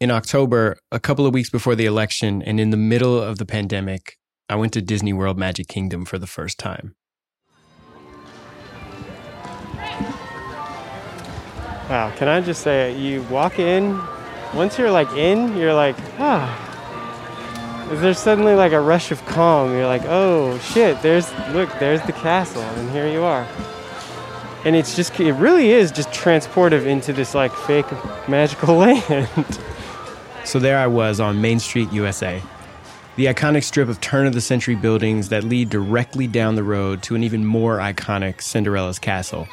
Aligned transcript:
In 0.00 0.10
October, 0.10 0.76
a 0.90 0.98
couple 0.98 1.24
of 1.24 1.32
weeks 1.32 1.50
before 1.50 1.76
the 1.76 1.86
election 1.86 2.42
and 2.42 2.58
in 2.58 2.70
the 2.70 2.76
middle 2.76 3.22
of 3.22 3.38
the 3.38 3.46
pandemic, 3.46 4.18
I 4.48 4.56
went 4.56 4.72
to 4.72 4.82
Disney 4.82 5.12
World 5.12 5.38
Magic 5.38 5.68
Kingdom 5.68 6.04
for 6.04 6.18
the 6.18 6.26
first 6.26 6.58
time. 6.58 6.96
Wow, 11.88 12.12
can 12.16 12.26
I 12.26 12.40
just 12.40 12.62
say, 12.62 12.98
you 12.98 13.22
walk 13.24 13.60
in, 13.60 14.00
once 14.52 14.78
you're 14.78 14.90
like 14.90 15.10
in, 15.12 15.56
you're 15.56 15.74
like, 15.74 15.96
ah. 16.18 16.60
There's 17.92 18.18
suddenly 18.18 18.54
like 18.54 18.72
a 18.72 18.80
rush 18.80 19.12
of 19.12 19.24
calm. 19.26 19.70
You're 19.72 19.86
like, 19.86 20.02
oh 20.06 20.58
shit, 20.58 21.00
there's, 21.02 21.32
look, 21.50 21.70
there's 21.78 22.02
the 22.02 22.12
castle, 22.12 22.62
and 22.62 22.90
here 22.90 23.06
you 23.06 23.22
are. 23.22 23.46
And 24.64 24.74
it's 24.74 24.96
just, 24.96 25.20
it 25.20 25.34
really 25.34 25.70
is 25.70 25.92
just 25.92 26.08
transportive 26.08 26.84
into 26.84 27.12
this 27.12 27.32
like 27.32 27.52
fake 27.52 27.86
magical 28.28 28.76
land. 28.78 29.60
So 30.44 30.58
there 30.58 30.78
I 30.78 30.86
was 30.86 31.20
on 31.20 31.40
Main 31.40 31.58
Street, 31.58 31.90
USA. 31.92 32.40
The 33.16 33.26
iconic 33.26 33.64
strip 33.64 33.88
of 33.88 34.00
turn 34.00 34.26
of 34.26 34.34
the 34.34 34.40
century 34.40 34.74
buildings 34.74 35.30
that 35.30 35.44
lead 35.44 35.70
directly 35.70 36.26
down 36.26 36.54
the 36.54 36.62
road 36.62 37.02
to 37.04 37.14
an 37.14 37.24
even 37.24 37.46
more 37.46 37.78
iconic 37.78 38.42
Cinderella's 38.42 38.98
castle. 38.98 39.48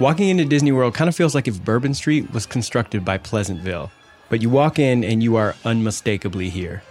Walking 0.00 0.28
into 0.28 0.44
Disney 0.44 0.72
World 0.72 0.94
kind 0.94 1.08
of 1.08 1.16
feels 1.16 1.34
like 1.34 1.46
if 1.46 1.62
Bourbon 1.62 1.92
Street 1.92 2.32
was 2.32 2.46
constructed 2.46 3.04
by 3.04 3.18
Pleasantville. 3.18 3.90
But 4.30 4.40
you 4.40 4.48
walk 4.48 4.78
in 4.78 5.04
and 5.04 5.22
you 5.22 5.36
are 5.36 5.56
unmistakably 5.64 6.48
here. 6.48 6.82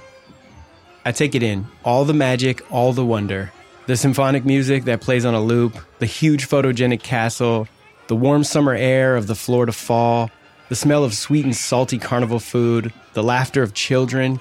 I 1.04 1.12
take 1.12 1.34
it 1.34 1.42
in 1.42 1.66
all 1.84 2.06
the 2.06 2.14
magic, 2.14 2.70
all 2.72 2.94
the 2.94 3.06
wonder. 3.06 3.52
The 3.88 3.98
symphonic 3.98 4.45
music 4.45 4.84
that 4.84 5.02
plays 5.02 5.26
on 5.26 5.34
a 5.34 5.42
loop, 5.42 5.78
the 6.00 6.06
huge 6.06 6.48
photogenic 6.48 7.02
castle, 7.02 7.68
the 8.08 8.16
warm 8.16 8.44
summer 8.44 8.73
air 8.73 9.16
of 9.16 9.28
the 9.28 9.36
Florida 9.36 9.72
fall, 9.72 10.30
the 10.70 10.76
smell 10.76 11.04
of 11.04 11.14
sweet 11.14 11.46
and 11.46 11.56
salty 11.56 11.98
carnival 11.98 12.40
food, 12.40 12.92
the 13.14 13.24
laughter 13.24 13.64
of 13.64 13.74
children, 13.74 14.40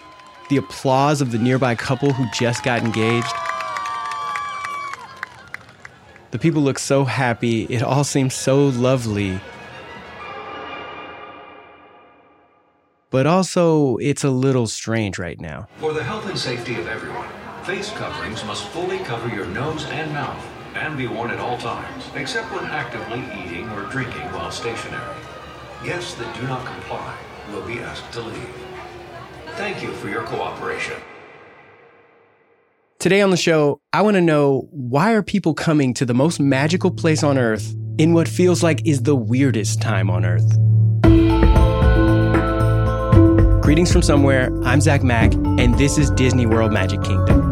the 0.50 0.56
applause 0.56 1.20
of 1.20 1.32
the 1.32 1.38
nearby 1.38 1.74
couple 1.74 2.12
who 2.12 2.26
just 2.34 2.62
got 2.62 2.82
engaged. 2.82 3.32
The 6.32 6.38
people 6.38 6.62
look 6.62 6.78
so 6.78 7.04
happy, 7.04 7.64
it 7.64 7.82
all 7.82 8.04
seems 8.04 8.34
so 8.34 8.66
lovely. 8.66 9.40
But 13.10 13.26
also, 13.26 13.96
it's 13.98 14.24
a 14.24 14.30
little 14.30 14.66
strange 14.66 15.18
right 15.18 15.40
now. 15.40 15.68
For 15.78 15.92
the 15.94 16.02
health 16.02 16.28
and 16.28 16.38
safety 16.38 16.74
of 16.74 16.88
everyone, 16.88 17.28
face 17.64 17.90
coverings 17.92 18.44
must 18.44 18.66
fully 18.68 18.98
cover 18.98 19.28
your 19.34 19.46
nose 19.46 19.84
and 19.86 20.12
mouth 20.12 20.44
and 20.74 20.98
be 20.98 21.06
worn 21.06 21.30
at 21.30 21.38
all 21.38 21.56
times, 21.56 22.04
except 22.14 22.52
when 22.52 22.64
actively 22.66 23.20
eating 23.42 23.70
or 23.70 23.84
drinking 23.84 24.22
while 24.32 24.50
stationary. 24.50 25.14
Guests 25.84 26.14
that 26.14 26.34
do 26.34 26.46
not 26.46 26.64
comply 26.64 27.16
will 27.52 27.62
be 27.62 27.78
asked 27.80 28.10
to 28.12 28.20
leave. 28.20 28.50
Thank 29.56 29.82
you 29.82 29.92
for 29.92 30.08
your 30.08 30.22
cooperation. 30.22 30.96
Today 32.98 33.20
on 33.20 33.30
the 33.30 33.36
show, 33.36 33.80
I 33.92 34.02
want 34.02 34.14
to 34.14 34.20
know 34.20 34.68
why 34.70 35.12
are 35.12 35.22
people 35.22 35.54
coming 35.54 35.92
to 35.94 36.06
the 36.06 36.14
most 36.14 36.40
magical 36.40 36.90
place 36.90 37.22
on 37.22 37.36
earth 37.36 37.74
in 37.98 38.14
what 38.14 38.26
feels 38.26 38.62
like 38.62 38.86
is 38.86 39.02
the 39.02 39.14
weirdest 39.14 39.80
time 39.80 40.10
on 40.10 40.24
earth? 40.24 40.50
Greetings 43.62 43.92
from 43.92 44.02
somewhere. 44.02 44.50
I'm 44.64 44.80
Zach 44.80 45.02
Mack, 45.02 45.34
and 45.34 45.76
this 45.76 45.98
is 45.98 46.10
Disney 46.12 46.46
World 46.46 46.72
Magic 46.72 47.02
Kingdom. 47.02 47.45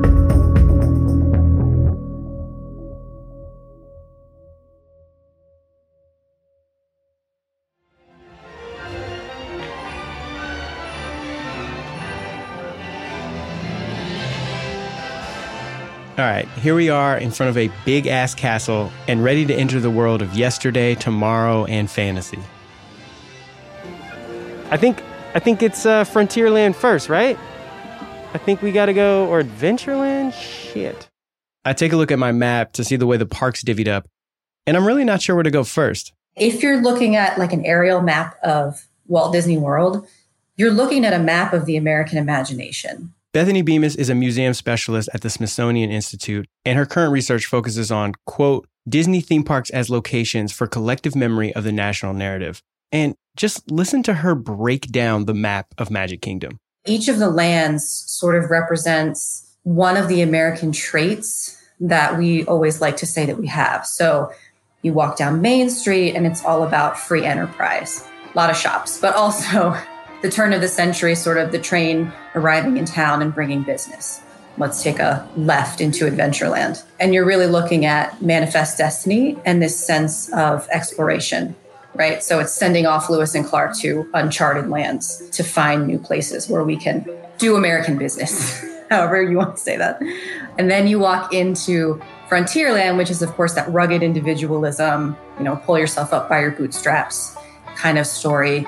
All 16.16 16.24
right, 16.24 16.46
here 16.60 16.76
we 16.76 16.90
are 16.90 17.18
in 17.18 17.32
front 17.32 17.50
of 17.50 17.58
a 17.58 17.68
big 17.84 18.06
ass 18.06 18.36
castle 18.36 18.92
and 19.08 19.24
ready 19.24 19.44
to 19.46 19.52
enter 19.52 19.80
the 19.80 19.90
world 19.90 20.22
of 20.22 20.32
yesterday, 20.34 20.94
tomorrow, 20.94 21.64
and 21.64 21.90
fantasy. 21.90 22.38
I 24.70 24.76
think 24.76 25.02
I 25.34 25.40
think 25.40 25.60
it's 25.60 25.84
uh, 25.84 26.04
Frontierland 26.04 26.76
first, 26.76 27.08
right? 27.08 27.36
I 28.32 28.38
think 28.38 28.62
we 28.62 28.70
got 28.70 28.86
to 28.86 28.92
go 28.92 29.26
or 29.26 29.42
Adventureland. 29.42 30.34
Shit. 30.34 31.08
I 31.64 31.72
take 31.72 31.92
a 31.92 31.96
look 31.96 32.12
at 32.12 32.18
my 32.20 32.30
map 32.30 32.74
to 32.74 32.84
see 32.84 32.94
the 32.94 33.06
way 33.06 33.16
the 33.16 33.26
park's 33.26 33.64
divvied 33.64 33.88
up, 33.88 34.06
and 34.68 34.76
I'm 34.76 34.86
really 34.86 35.04
not 35.04 35.20
sure 35.20 35.34
where 35.34 35.42
to 35.42 35.50
go 35.50 35.64
first. 35.64 36.12
If 36.36 36.62
you're 36.62 36.80
looking 36.80 37.16
at 37.16 37.40
like 37.40 37.52
an 37.52 37.64
aerial 37.64 38.02
map 38.02 38.36
of 38.44 38.86
Walt 39.08 39.32
Disney 39.32 39.58
World, 39.58 40.06
you're 40.56 40.70
looking 40.70 41.04
at 41.04 41.12
a 41.12 41.18
map 41.18 41.52
of 41.52 41.66
the 41.66 41.76
American 41.76 42.18
imagination. 42.18 43.12
Bethany 43.34 43.62
Bemis 43.62 43.96
is 43.96 44.08
a 44.08 44.14
museum 44.14 44.54
specialist 44.54 45.08
at 45.12 45.22
the 45.22 45.28
Smithsonian 45.28 45.90
Institute, 45.90 46.46
and 46.64 46.78
her 46.78 46.86
current 46.86 47.10
research 47.10 47.46
focuses 47.46 47.90
on, 47.90 48.12
quote, 48.26 48.68
Disney 48.88 49.20
theme 49.20 49.42
parks 49.42 49.70
as 49.70 49.90
locations 49.90 50.52
for 50.52 50.68
collective 50.68 51.16
memory 51.16 51.52
of 51.52 51.64
the 51.64 51.72
national 51.72 52.14
narrative. 52.14 52.62
And 52.92 53.16
just 53.36 53.68
listen 53.68 54.04
to 54.04 54.14
her 54.14 54.36
break 54.36 54.86
down 54.92 55.24
the 55.24 55.34
map 55.34 55.66
of 55.78 55.90
Magic 55.90 56.22
Kingdom. 56.22 56.60
Each 56.86 57.08
of 57.08 57.18
the 57.18 57.28
lands 57.28 57.84
sort 58.06 58.40
of 58.40 58.52
represents 58.52 59.52
one 59.64 59.96
of 59.96 60.06
the 60.06 60.22
American 60.22 60.70
traits 60.70 61.60
that 61.80 62.16
we 62.16 62.44
always 62.44 62.80
like 62.80 62.98
to 62.98 63.06
say 63.06 63.26
that 63.26 63.36
we 63.36 63.48
have. 63.48 63.84
So 63.84 64.30
you 64.82 64.92
walk 64.92 65.16
down 65.16 65.42
Main 65.42 65.70
Street 65.70 66.14
and 66.14 66.24
it's 66.24 66.44
all 66.44 66.62
about 66.62 66.96
free 66.96 67.24
enterprise, 67.24 68.06
a 68.32 68.38
lot 68.38 68.48
of 68.48 68.56
shops, 68.56 69.00
but 69.00 69.16
also 69.16 69.76
the 70.24 70.30
turn 70.30 70.54
of 70.54 70.62
the 70.62 70.68
century, 70.68 71.14
sort 71.14 71.36
of 71.36 71.52
the 71.52 71.58
train 71.58 72.10
arriving 72.34 72.78
in 72.78 72.86
town 72.86 73.20
and 73.20 73.34
bringing 73.34 73.62
business. 73.62 74.22
Let's 74.56 74.82
take 74.82 74.98
a 74.98 75.28
left 75.36 75.82
into 75.82 76.06
Adventureland. 76.06 76.82
And 76.98 77.12
you're 77.12 77.26
really 77.26 77.46
looking 77.46 77.84
at 77.84 78.22
manifest 78.22 78.78
destiny 78.78 79.36
and 79.44 79.60
this 79.60 79.78
sense 79.78 80.32
of 80.32 80.66
exploration, 80.70 81.54
right? 81.94 82.22
So 82.22 82.40
it's 82.40 82.54
sending 82.54 82.86
off 82.86 83.10
Lewis 83.10 83.34
and 83.34 83.44
Clark 83.44 83.76
to 83.80 84.08
uncharted 84.14 84.70
lands 84.70 85.28
to 85.32 85.44
find 85.44 85.86
new 85.86 85.98
places 85.98 86.48
where 86.48 86.64
we 86.64 86.78
can 86.78 87.06
do 87.36 87.56
American 87.56 87.98
business, 87.98 88.64
however 88.88 89.22
you 89.22 89.36
want 89.36 89.56
to 89.56 89.62
say 89.62 89.76
that. 89.76 90.00
And 90.56 90.70
then 90.70 90.86
you 90.86 90.98
walk 90.98 91.34
into 91.34 92.00
Frontierland, 92.30 92.96
which 92.96 93.10
is, 93.10 93.20
of 93.20 93.28
course, 93.32 93.52
that 93.52 93.70
rugged 93.70 94.02
individualism, 94.02 95.18
you 95.36 95.44
know, 95.44 95.56
pull 95.56 95.78
yourself 95.78 96.14
up 96.14 96.30
by 96.30 96.40
your 96.40 96.52
bootstraps 96.52 97.36
kind 97.76 97.98
of 97.98 98.06
story 98.06 98.66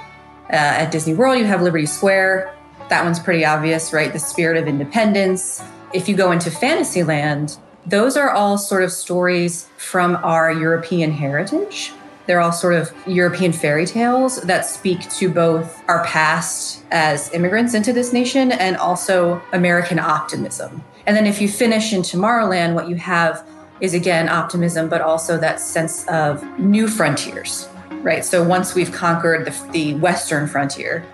uh, 0.50 0.82
at 0.82 0.90
Disney 0.90 1.14
World, 1.14 1.38
you 1.38 1.44
have 1.44 1.62
Liberty 1.62 1.86
Square. 1.86 2.54
That 2.88 3.04
one's 3.04 3.18
pretty 3.18 3.44
obvious, 3.44 3.92
right? 3.92 4.12
The 4.12 4.18
spirit 4.18 4.56
of 4.56 4.68
independence. 4.68 5.62
If 5.92 6.08
you 6.08 6.16
go 6.16 6.30
into 6.30 6.50
Fantasyland, 6.50 7.58
those 7.84 8.16
are 8.16 8.30
all 8.30 8.58
sort 8.58 8.82
of 8.82 8.92
stories 8.92 9.68
from 9.76 10.16
our 10.16 10.52
European 10.52 11.10
heritage. 11.12 11.92
They're 12.26 12.40
all 12.40 12.52
sort 12.52 12.74
of 12.74 12.92
European 13.06 13.52
fairy 13.52 13.86
tales 13.86 14.40
that 14.42 14.66
speak 14.66 15.08
to 15.10 15.28
both 15.28 15.82
our 15.88 16.04
past 16.04 16.84
as 16.90 17.32
immigrants 17.32 17.74
into 17.74 17.92
this 17.92 18.12
nation 18.12 18.50
and 18.50 18.76
also 18.76 19.40
American 19.52 20.00
optimism. 20.00 20.82
And 21.06 21.16
then 21.16 21.26
if 21.26 21.40
you 21.40 21.48
finish 21.48 21.92
in 21.92 22.02
Tomorrowland, 22.02 22.74
what 22.74 22.88
you 22.88 22.96
have 22.96 23.46
is 23.80 23.94
again 23.94 24.28
optimism, 24.28 24.88
but 24.88 25.00
also 25.00 25.38
that 25.38 25.60
sense 25.60 26.04
of 26.08 26.42
new 26.58 26.88
frontiers, 26.88 27.68
right? 28.06 28.24
So 28.24 28.42
once 28.42 28.76
we've 28.76 28.92
conquered 28.92 29.46
the, 29.46 29.68
the 29.72 29.94
Western 29.94 30.46
frontier, 30.46 31.04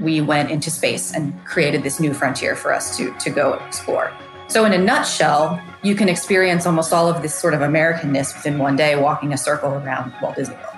we 0.00 0.22
went 0.22 0.50
into 0.50 0.70
space 0.70 1.12
and 1.12 1.44
created 1.44 1.82
this 1.82 2.00
new 2.00 2.14
frontier 2.14 2.56
for 2.56 2.72
us 2.72 2.96
to, 2.96 3.12
to 3.18 3.28
go 3.28 3.52
explore. 3.66 4.10
So, 4.48 4.64
in 4.64 4.72
a 4.72 4.78
nutshell, 4.78 5.62
you 5.82 5.94
can 5.94 6.08
experience 6.08 6.66
almost 6.66 6.92
all 6.92 7.08
of 7.08 7.22
this 7.22 7.34
sort 7.34 7.54
of 7.54 7.60
Americanness 7.60 8.34
within 8.34 8.58
one 8.58 8.76
day 8.76 8.96
walking 8.96 9.32
a 9.32 9.38
circle 9.38 9.70
around 9.70 10.12
Walt 10.20 10.36
Disney 10.36 10.56
World. 10.56 10.76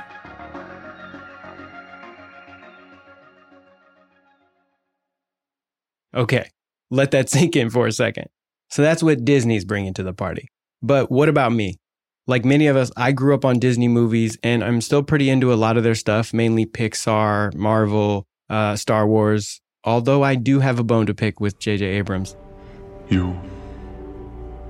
Okay, 6.14 6.50
let 6.90 7.10
that 7.12 7.28
sink 7.30 7.56
in 7.56 7.70
for 7.70 7.88
a 7.88 7.92
second. 7.92 8.26
So, 8.70 8.82
that's 8.82 9.02
what 9.02 9.24
Disney's 9.24 9.64
bringing 9.64 9.94
to 9.94 10.04
the 10.04 10.12
party. 10.12 10.48
But 10.80 11.10
what 11.10 11.28
about 11.28 11.52
me? 11.52 11.78
Like 12.26 12.44
many 12.44 12.66
of 12.66 12.76
us, 12.76 12.90
I 12.96 13.12
grew 13.12 13.34
up 13.34 13.44
on 13.44 13.58
Disney 13.58 13.88
movies 13.88 14.38
and 14.42 14.64
I'm 14.64 14.80
still 14.80 15.02
pretty 15.02 15.28
into 15.28 15.52
a 15.52 15.56
lot 15.56 15.76
of 15.76 15.84
their 15.84 15.94
stuff, 15.94 16.32
mainly 16.32 16.64
Pixar, 16.64 17.54
Marvel, 17.54 18.26
uh, 18.48 18.76
Star 18.76 19.06
Wars, 19.06 19.60
although 19.84 20.22
I 20.22 20.34
do 20.34 20.60
have 20.60 20.78
a 20.78 20.84
bone 20.84 21.06
to 21.06 21.14
pick 21.14 21.40
with 21.40 21.58
J.J. 21.58 21.84
Abrams. 21.84 22.36
You 23.08 23.38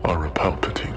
are 0.04 0.26
a 0.26 0.30
Palpatine. 0.30 0.96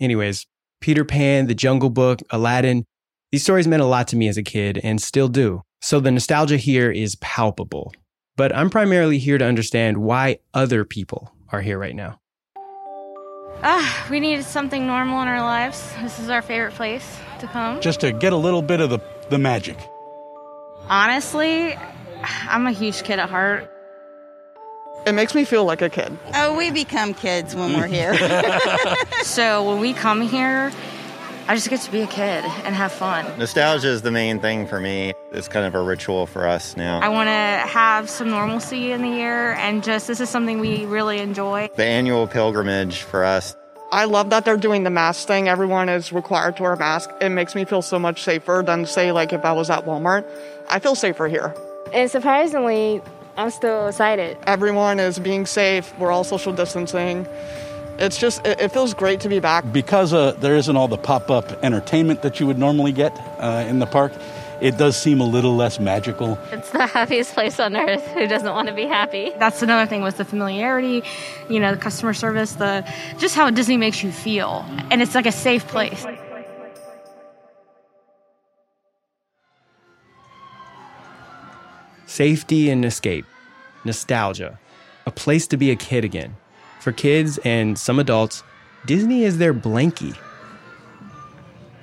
Anyways, 0.00 0.46
Peter 0.80 1.04
Pan, 1.04 1.46
The 1.46 1.54
Jungle 1.54 1.90
Book, 1.90 2.20
Aladdin, 2.30 2.84
these 3.32 3.42
stories 3.42 3.66
meant 3.66 3.82
a 3.82 3.86
lot 3.86 4.06
to 4.08 4.16
me 4.16 4.28
as 4.28 4.36
a 4.36 4.42
kid 4.42 4.78
and 4.84 5.02
still 5.02 5.28
do. 5.28 5.62
So 5.80 5.98
the 5.98 6.12
nostalgia 6.12 6.56
here 6.56 6.90
is 6.90 7.16
palpable. 7.16 7.92
But 8.36 8.54
I'm 8.54 8.70
primarily 8.70 9.18
here 9.18 9.38
to 9.38 9.44
understand 9.44 9.98
why 9.98 10.38
other 10.52 10.84
people 10.84 11.32
are 11.50 11.60
here 11.60 11.78
right 11.78 11.94
now. 11.94 12.18
Ah, 13.62 14.06
we 14.10 14.20
needed 14.20 14.44
something 14.44 14.86
normal 14.86 15.22
in 15.22 15.28
our 15.28 15.40
lives. 15.40 15.92
This 16.02 16.18
is 16.18 16.28
our 16.28 16.42
favorite 16.42 16.74
place 16.74 17.18
to 17.40 17.46
come. 17.46 17.80
Just 17.80 18.00
to 18.00 18.12
get 18.12 18.32
a 18.32 18.36
little 18.36 18.62
bit 18.62 18.80
of 18.80 18.90
the, 18.90 18.98
the 19.30 19.38
magic. 19.38 19.76
Honestly, 20.88 21.76
I'm 22.22 22.66
a 22.66 22.72
huge 22.72 23.02
kid 23.04 23.18
at 23.18 23.30
heart. 23.30 23.70
It 25.06 25.12
makes 25.12 25.34
me 25.34 25.44
feel 25.44 25.64
like 25.64 25.82
a 25.82 25.90
kid. 25.90 26.16
Oh, 26.34 26.56
we 26.56 26.70
become 26.70 27.12
kids 27.14 27.54
when 27.54 27.74
we're 27.74 27.86
here. 27.86 28.14
so 29.22 29.68
when 29.68 29.80
we 29.80 29.92
come 29.92 30.22
here, 30.22 30.72
I 31.46 31.54
just 31.54 31.68
get 31.68 31.80
to 31.82 31.92
be 31.92 32.00
a 32.00 32.06
kid 32.06 32.42
and 32.64 32.74
have 32.74 32.90
fun. 32.90 33.26
Nostalgia 33.38 33.88
is 33.88 34.00
the 34.00 34.10
main 34.10 34.40
thing 34.40 34.66
for 34.66 34.80
me. 34.80 35.12
It's 35.30 35.46
kind 35.46 35.66
of 35.66 35.74
a 35.74 35.82
ritual 35.82 36.26
for 36.26 36.48
us 36.48 36.74
now. 36.74 37.00
I 37.00 37.10
want 37.10 37.26
to 37.28 37.68
have 37.68 38.08
some 38.08 38.30
normalcy 38.30 38.92
in 38.92 39.02
the 39.02 39.10
year, 39.10 39.52
and 39.52 39.84
just 39.84 40.06
this 40.06 40.20
is 40.20 40.30
something 40.30 40.58
we 40.58 40.86
really 40.86 41.18
enjoy. 41.18 41.68
The 41.76 41.84
annual 41.84 42.26
pilgrimage 42.26 43.02
for 43.02 43.24
us. 43.24 43.54
I 43.92 44.06
love 44.06 44.30
that 44.30 44.46
they're 44.46 44.56
doing 44.56 44.84
the 44.84 44.90
mask 44.90 45.28
thing. 45.28 45.48
Everyone 45.48 45.90
is 45.90 46.12
required 46.12 46.56
to 46.56 46.62
wear 46.62 46.72
a 46.72 46.78
mask. 46.78 47.10
It 47.20 47.28
makes 47.28 47.54
me 47.54 47.66
feel 47.66 47.82
so 47.82 47.98
much 47.98 48.22
safer 48.22 48.62
than, 48.64 48.86
say, 48.86 49.12
like 49.12 49.34
if 49.34 49.44
I 49.44 49.52
was 49.52 49.68
at 49.68 49.84
Walmart. 49.84 50.24
I 50.70 50.78
feel 50.78 50.94
safer 50.94 51.28
here. 51.28 51.54
And 51.92 52.10
surprisingly, 52.10 53.02
I'm 53.36 53.50
still 53.50 53.88
excited. 53.88 54.38
Everyone 54.46 54.98
is 54.98 55.18
being 55.18 55.44
safe. 55.44 55.92
We're 55.98 56.10
all 56.10 56.24
social 56.24 56.54
distancing. 56.54 57.26
It's 57.98 58.18
just, 58.18 58.44
it, 58.46 58.60
it 58.60 58.72
feels 58.72 58.92
great 58.94 59.20
to 59.20 59.28
be 59.28 59.40
back. 59.40 59.72
Because 59.72 60.12
uh, 60.12 60.32
there 60.32 60.56
isn't 60.56 60.76
all 60.76 60.88
the 60.88 60.98
pop 60.98 61.30
up 61.30 61.52
entertainment 61.64 62.22
that 62.22 62.40
you 62.40 62.46
would 62.46 62.58
normally 62.58 62.92
get 62.92 63.12
uh, 63.38 63.64
in 63.68 63.78
the 63.78 63.86
park, 63.86 64.12
it 64.60 64.78
does 64.78 64.96
seem 64.96 65.20
a 65.20 65.26
little 65.26 65.56
less 65.56 65.78
magical. 65.78 66.38
It's 66.50 66.70
the 66.70 66.86
happiest 66.98 67.34
place 67.34 67.60
on 67.60 67.76
earth. 67.76 68.06
Who 68.08 68.26
doesn't 68.26 68.48
want 68.48 68.68
to 68.68 68.74
be 68.74 68.86
happy? 68.86 69.32
That's 69.38 69.62
another 69.62 69.86
thing 69.86 70.02
was 70.02 70.14
the 70.14 70.24
familiarity, 70.24 71.02
you 71.48 71.60
know, 71.60 71.74
the 71.74 71.80
customer 71.80 72.14
service, 72.14 72.52
the 72.52 72.88
just 73.18 73.34
how 73.34 73.50
Disney 73.50 73.76
makes 73.76 74.02
you 74.02 74.10
feel. 74.10 74.64
And 74.90 75.02
it's 75.02 75.14
like 75.14 75.26
a 75.26 75.32
safe 75.32 75.66
place. 75.68 76.06
Safety 82.06 82.70
and 82.70 82.84
escape, 82.84 83.26
nostalgia, 83.84 84.58
a 85.04 85.10
place 85.10 85.48
to 85.48 85.56
be 85.56 85.70
a 85.70 85.76
kid 85.76 86.04
again. 86.04 86.36
For 86.84 86.92
kids 86.92 87.38
and 87.46 87.78
some 87.78 87.98
adults, 87.98 88.42
Disney 88.84 89.24
is 89.24 89.38
their 89.38 89.54
blankie. 89.54 90.14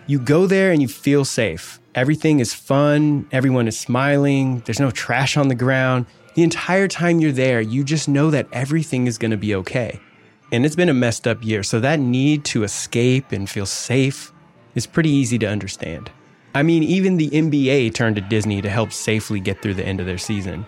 You 0.06 0.19
go 0.19 0.45
there 0.45 0.71
and 0.71 0.80
you 0.80 0.88
feel 0.88 1.25
safe. 1.25 1.80
Everything 1.95 2.39
is 2.39 2.53
fun, 2.53 3.27
everyone 3.31 3.68
is 3.68 3.80
smiling, 3.80 4.59
there's 4.59 4.80
no 4.80 4.92
trash 4.92 5.38
on 5.38 5.48
the 5.48 5.56
ground. 5.56 6.06
The 6.36 6.44
entire 6.44 6.88
time 6.88 7.19
you're 7.19 7.31
there, 7.31 7.62
you 7.62 7.83
just 7.83 8.07
know 8.07 8.30
that 8.30 8.48
everything 8.51 9.07
is 9.07 9.18
going 9.18 9.31
to 9.31 9.38
be 9.38 9.56
okay. 9.56 10.00
And 10.51 10.68
it's 10.68 10.75
been 10.75 10.88
a 10.88 10.94
messed 10.94 11.25
up 11.25 11.44
year, 11.44 11.63
so 11.63 11.80
that 11.80 12.00
need 12.00 12.45
to 12.45 12.63
escape 12.63 13.31
and 13.31 13.50
feel 13.50 13.65
safe 13.65 14.31
is 14.75 14.86
pretty 14.86 15.09
easy 15.09 15.39
to 15.39 15.47
understand. 15.47 16.12
I 16.54 16.62
mean, 16.62 16.83
even 16.83 17.18
the 17.18 17.31
NBA 17.31 17.95
turned 17.95 18.18
to 18.18 18.21
Disney 18.21 18.62
to 18.62 18.69
help 18.69 18.92
safely 18.92 19.39
get 19.39 19.63
through 19.63 19.74
the 19.74 19.83
end 19.83 20.00
of 20.00 20.06
their 20.06 20.19
season. 20.19 20.63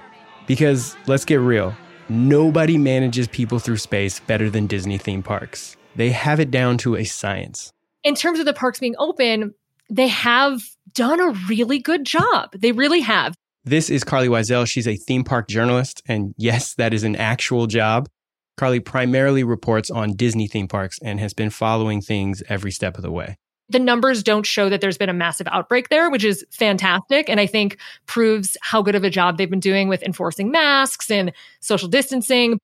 Because 0.47 0.95
let's 1.05 1.23
get 1.23 1.35
real, 1.35 1.75
nobody 2.09 2.77
manages 2.77 3.27
people 3.27 3.59
through 3.59 3.77
space 3.77 4.19
better 4.19 4.49
than 4.49 4.67
Disney 4.67 4.97
theme 4.97 5.23
parks. 5.23 5.75
They 5.95 6.11
have 6.11 6.39
it 6.39 6.51
down 6.51 6.77
to 6.79 6.95
a 6.95 7.03
science. 7.03 7.71
In 8.03 8.15
terms 8.15 8.39
of 8.39 8.45
the 8.45 8.53
parks 8.53 8.79
being 8.79 8.95
open, 8.97 9.53
they 9.89 10.07
have 10.07 10.61
done 10.93 11.19
a 11.19 11.31
really 11.47 11.79
good 11.79 12.05
job. 12.05 12.51
They 12.53 12.71
really 12.71 13.01
have. 13.01 13.35
This 13.63 13.89
is 13.89 14.03
Carlye 14.03 14.27
Wisel. 14.27 14.67
She's 14.67 14.87
a 14.87 14.97
theme 14.97 15.23
park 15.23 15.47
journalist. 15.47 16.01
And 16.07 16.33
yes, 16.37 16.73
that 16.75 16.93
is 16.93 17.03
an 17.03 17.15
actual 17.15 17.67
job. 17.67 18.09
Carlye 18.59 18.83
primarily 18.83 19.43
reports 19.43 19.89
on 19.89 20.13
Disney 20.13 20.47
theme 20.47 20.67
parks 20.67 20.99
and 21.01 21.19
has 21.19 21.33
been 21.33 21.49
following 21.49 22.01
things 22.01 22.43
every 22.49 22.71
step 22.71 22.97
of 22.97 23.03
the 23.03 23.11
way. 23.11 23.37
The 23.69 23.79
numbers 23.79 24.23
don't 24.23 24.45
show 24.45 24.69
that 24.69 24.81
there's 24.81 24.97
been 24.97 25.09
a 25.09 25.13
massive 25.13 25.47
outbreak 25.49 25.89
there, 25.89 26.09
which 26.09 26.23
is 26.23 26.45
fantastic. 26.51 27.29
And 27.29 27.39
I 27.39 27.45
think 27.45 27.77
proves 28.05 28.57
how 28.61 28.81
good 28.81 28.95
of 28.95 29.03
a 29.03 29.09
job 29.09 29.37
they've 29.37 29.49
been 29.49 29.59
doing 29.59 29.87
with 29.87 30.03
enforcing 30.03 30.51
masks 30.51 31.09
and 31.09 31.31
social 31.61 31.87
distancing. 31.87 32.59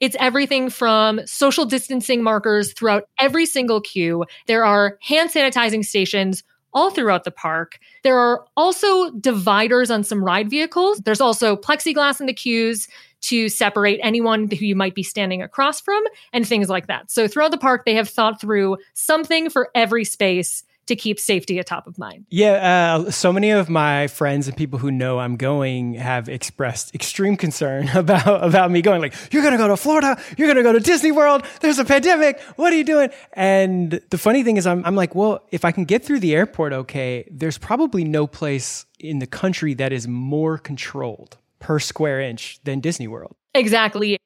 It's 0.00 0.16
everything 0.18 0.68
from 0.68 1.24
social 1.26 1.64
distancing 1.64 2.24
markers 2.24 2.72
throughout 2.72 3.04
every 3.20 3.46
single 3.46 3.80
queue. 3.80 4.24
There 4.48 4.64
are 4.64 4.98
hand 5.00 5.30
sanitizing 5.30 5.84
stations 5.84 6.42
all 6.74 6.90
throughout 6.90 7.24
the 7.24 7.30
park. 7.30 7.78
There 8.02 8.18
are 8.18 8.44
also 8.56 9.10
dividers 9.12 9.90
on 9.90 10.02
some 10.02 10.24
ride 10.24 10.50
vehicles. 10.50 10.98
There's 11.04 11.20
also 11.20 11.54
plexiglass 11.54 12.20
in 12.20 12.26
the 12.26 12.32
queues 12.32 12.88
to 13.22 13.48
separate 13.48 14.00
anyone 14.02 14.48
who 14.50 14.64
you 14.64 14.76
might 14.76 14.94
be 14.94 15.02
standing 15.02 15.42
across 15.42 15.80
from 15.80 16.02
and 16.32 16.46
things 16.46 16.68
like 16.68 16.86
that. 16.88 17.10
So 17.10 17.28
throughout 17.28 17.50
the 17.50 17.58
park, 17.58 17.84
they 17.84 17.94
have 17.94 18.08
thought 18.08 18.40
through 18.40 18.78
something 18.94 19.50
for 19.50 19.70
every 19.74 20.04
space 20.04 20.64
to 20.86 20.96
keep 20.96 21.20
safety 21.20 21.58
atop 21.58 21.86
of 21.86 21.98
mind. 21.98 22.26
Yeah, 22.28 22.96
uh, 23.04 23.10
so 23.10 23.32
many 23.32 23.50
of 23.50 23.68
my 23.68 24.08
friends 24.08 24.48
and 24.48 24.56
people 24.56 24.78
who 24.78 24.90
know 24.90 25.18
I'm 25.18 25.36
going 25.36 25.94
have 25.94 26.28
expressed 26.28 26.94
extreme 26.94 27.36
concern 27.36 27.88
about 27.94 28.44
about 28.44 28.70
me 28.70 28.82
going. 28.82 29.00
Like, 29.00 29.14
you're 29.32 29.42
gonna 29.42 29.58
go 29.58 29.68
to 29.68 29.76
Florida, 29.76 30.20
you're 30.36 30.48
gonna 30.48 30.62
go 30.62 30.72
to 30.72 30.80
Disney 30.80 31.12
World. 31.12 31.44
There's 31.60 31.78
a 31.78 31.84
pandemic. 31.84 32.40
What 32.56 32.72
are 32.72 32.76
you 32.76 32.84
doing? 32.84 33.10
And 33.32 34.00
the 34.10 34.18
funny 34.18 34.42
thing 34.42 34.56
is, 34.56 34.66
I'm 34.66 34.84
I'm 34.84 34.96
like, 34.96 35.14
well, 35.14 35.46
if 35.50 35.64
I 35.64 35.72
can 35.72 35.84
get 35.84 36.04
through 36.04 36.20
the 36.20 36.34
airport 36.34 36.72
okay, 36.72 37.28
there's 37.30 37.58
probably 37.58 38.04
no 38.04 38.26
place 38.26 38.84
in 38.98 39.18
the 39.18 39.26
country 39.26 39.74
that 39.74 39.92
is 39.92 40.08
more 40.08 40.58
controlled 40.58 41.38
per 41.62 41.78
square 41.78 42.20
inch 42.20 42.60
than 42.64 42.80
Disney 42.80 43.08
World. 43.08 43.34
Exactly. 43.54 44.18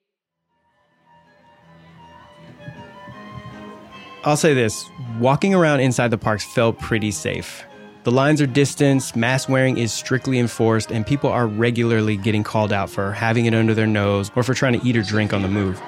I'll 4.25 4.37
say 4.37 4.55
this 4.55 4.85
walking 5.21 5.55
around 5.55 5.81
inside 5.81 6.09
the 6.09 6.19
parks 6.19 6.45
felt 6.45 6.81
pretty 6.81 7.13
safe. 7.13 7.65
The 8.03 8.11
lines 8.11 8.41
are 8.41 8.47
distanced, 8.47 9.17
mask 9.17 9.49
wearing 9.49 9.79
is 9.79 9.93
strictly 9.93 10.39
enforced, 10.39 10.91
and 10.91 11.07
people 11.07 11.31
are 11.31 11.47
regularly 11.47 12.17
getting 12.17 12.45
called 12.45 12.73
out 12.73 12.89
for 12.89 13.13
having 13.13 13.47
it 13.47 13.55
under 13.55 13.75
their 13.75 13.87
nose 13.87 14.31
or 14.37 14.43
for 14.43 14.55
trying 14.55 14.79
to 14.79 14.87
eat 14.87 14.97
or 14.97 15.03
drink 15.03 15.33
on 15.33 15.43
the 15.43 15.49
move. 15.49 15.81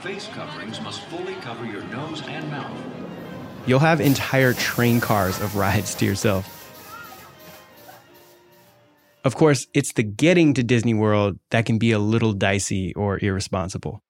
Face 0.00 0.28
coverings 0.28 0.80
must 0.80 1.02
fully 1.02 1.34
cover 1.36 1.66
your 1.66 1.82
nose 1.84 2.22
and 2.28 2.50
mouth. 2.50 2.72
You'll 3.66 3.80
have 3.80 4.00
entire 4.00 4.54
train 4.54 5.00
cars 5.00 5.40
of 5.40 5.56
rides 5.56 5.94
to 5.96 6.06
yourself. 6.06 6.55
Of 9.26 9.34
course, 9.34 9.66
it's 9.74 9.92
the 9.92 10.04
getting 10.04 10.54
to 10.54 10.62
Disney 10.62 10.94
World 10.94 11.40
that 11.50 11.66
can 11.66 11.78
be 11.78 11.90
a 11.90 11.98
little 11.98 12.32
dicey 12.32 12.94
or 12.94 13.18
irresponsible. 13.18 14.00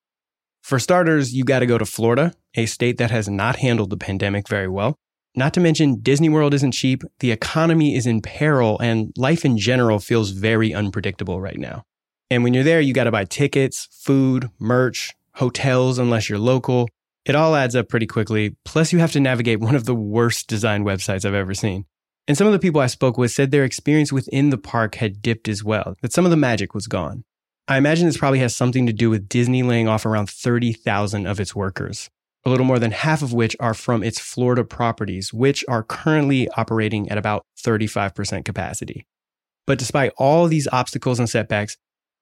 For 0.60 0.78
starters, 0.78 1.32
you 1.32 1.42
got 1.42 1.60
to 1.60 1.66
go 1.66 1.78
to 1.78 1.86
Florida, 1.86 2.34
a 2.54 2.66
state 2.66 2.98
that 2.98 3.10
has 3.10 3.26
not 3.26 3.56
handled 3.56 3.88
the 3.88 3.96
pandemic 3.96 4.46
very 4.46 4.68
well. 4.68 4.94
Not 5.34 5.54
to 5.54 5.60
mention, 5.60 6.00
Disney 6.02 6.28
World 6.28 6.52
isn't 6.52 6.72
cheap, 6.72 7.02
the 7.20 7.32
economy 7.32 7.96
is 7.96 8.06
in 8.06 8.20
peril, 8.20 8.78
and 8.80 9.10
life 9.16 9.46
in 9.46 9.56
general 9.56 10.00
feels 10.00 10.32
very 10.32 10.75
unpredictable 10.75 11.40
right 11.40 11.58
now. 11.58 11.85
And 12.28 12.44
when 12.44 12.52
you're 12.52 12.62
there, 12.62 12.82
you 12.82 12.92
got 12.92 13.04
to 13.04 13.11
buy 13.11 13.25
tickets, 13.25 13.88
food, 13.90 14.50
merch, 14.58 15.14
hotels, 15.37 15.99
unless 15.99 16.28
you're 16.28 16.38
local. 16.38 16.90
It 17.25 17.35
all 17.35 17.56
adds 17.56 17.75
up 17.75 17.88
pretty 17.88 18.06
quickly. 18.06 18.54
Plus, 18.66 18.92
you 18.92 18.99
have 18.99 19.12
to 19.12 19.20
navigate 19.20 19.61
one 19.61 19.76
of 19.76 19.87
the 19.87 19.94
worst 19.94 20.46
designed 20.46 20.85
websites 20.85 21.25
I've 21.25 21.32
ever 21.32 21.54
seen. 21.54 21.87
And 22.28 22.37
some 22.37 22.47
of 22.47 22.52
the 22.52 22.59
people 22.59 22.80
I 22.80 22.87
spoke 22.87 23.16
with 23.16 23.30
said 23.30 23.50
their 23.50 23.64
experience 23.64 24.12
within 24.12 24.50
the 24.50 24.59
park 24.59 24.97
had 24.97 25.23
dipped 25.23 25.49
as 25.49 25.62
well, 25.62 25.95
that 26.02 26.12
some 26.12 26.25
of 26.25 26.30
the 26.30 26.37
magic 26.37 26.75
was 26.75 26.87
gone. 26.87 27.25
I 27.68 27.78
imagine 27.78 28.06
this 28.06 28.16
probably 28.16 28.38
has 28.40 28.54
something 28.54 28.87
to 28.87 28.92
do 28.92 29.11
with 29.11 29.28
Disney 29.28 29.62
laying 29.62 29.88
off 29.88 30.06
around 30.06 30.30
30,000 30.30 31.26
of 31.26 31.40
its 31.40 31.54
workers 31.54 32.11
a 32.47 32.49
little 32.49 32.64
more 32.64 32.78
than 32.78 32.92
half 32.92 33.23
of 33.23 33.33
which 33.33 33.56
are 33.59 33.75
from 33.75 34.04
its 34.04 34.21
Florida 34.21 34.62
properties, 34.62 35.35
which 35.35 35.64
are 35.68 35.83
currently 35.83 36.49
operating 36.50 37.09
at 37.11 37.18
about 37.18 37.45
35% 37.61 38.45
capacity. 38.45 39.04
But 39.66 39.80
despite 39.80 40.12
all 40.16 40.47
these 40.47 40.68
obstacles 40.71 41.18
and 41.18 41.28
setbacks, 41.28 41.76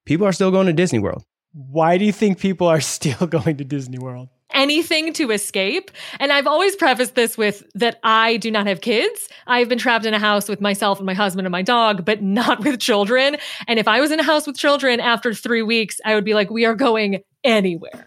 people 0.07 0.27
are 0.27 0.33
still 0.33 0.51
going 0.51 0.67
to 0.67 0.73
Disney 0.73 0.99
World. 0.99 1.25
Why 1.53 1.99
do 1.99 2.07
you 2.07 2.13
think 2.13 2.39
people 2.39 2.67
are 2.67 2.81
still 2.97 3.27
going 3.27 3.59
to 3.59 3.65
Disney 3.65 3.99
World? 3.99 4.31
Anything 4.55 5.13
to 5.15 5.31
escape. 5.31 5.91
And 6.19 6.33
I've 6.33 6.47
always 6.47 6.77
prefaced 6.77 7.15
this 7.15 7.37
with 7.37 7.65
that 7.75 7.99
I 8.03 8.37
do 8.39 8.51
not 8.51 8.67
have 8.67 8.81
kids. 8.81 9.29
I've 9.47 9.69
been 9.69 9.79
trapped 9.79 10.07
in 10.07 10.15
a 10.15 10.19
house 10.19 10.49
with 10.49 10.61
myself 10.61 10.99
and 10.99 11.07
my 11.07 11.15
husband 11.15 11.47
and 11.47 11.53
my 11.53 11.63
dog, 11.63 12.05
but 12.05 12.23
not 12.23 12.65
with 12.65 12.81
children. 12.81 13.37
And 13.67 13.79
if 13.79 13.89
I 13.89 14.01
was 14.01 14.11
in 14.11 14.21
a 14.21 14.25
house 14.25 14.47
with 14.47 14.57
children 14.57 15.01
after 15.01 15.35
three 15.35 15.63
weeks, 15.63 16.01
I 16.05 16.15
would 16.15 16.25
be 16.25 16.35
like, 16.35 16.51
we 16.51 16.65
are 16.65 16.75
going 16.75 17.23
anywhere. 17.43 18.07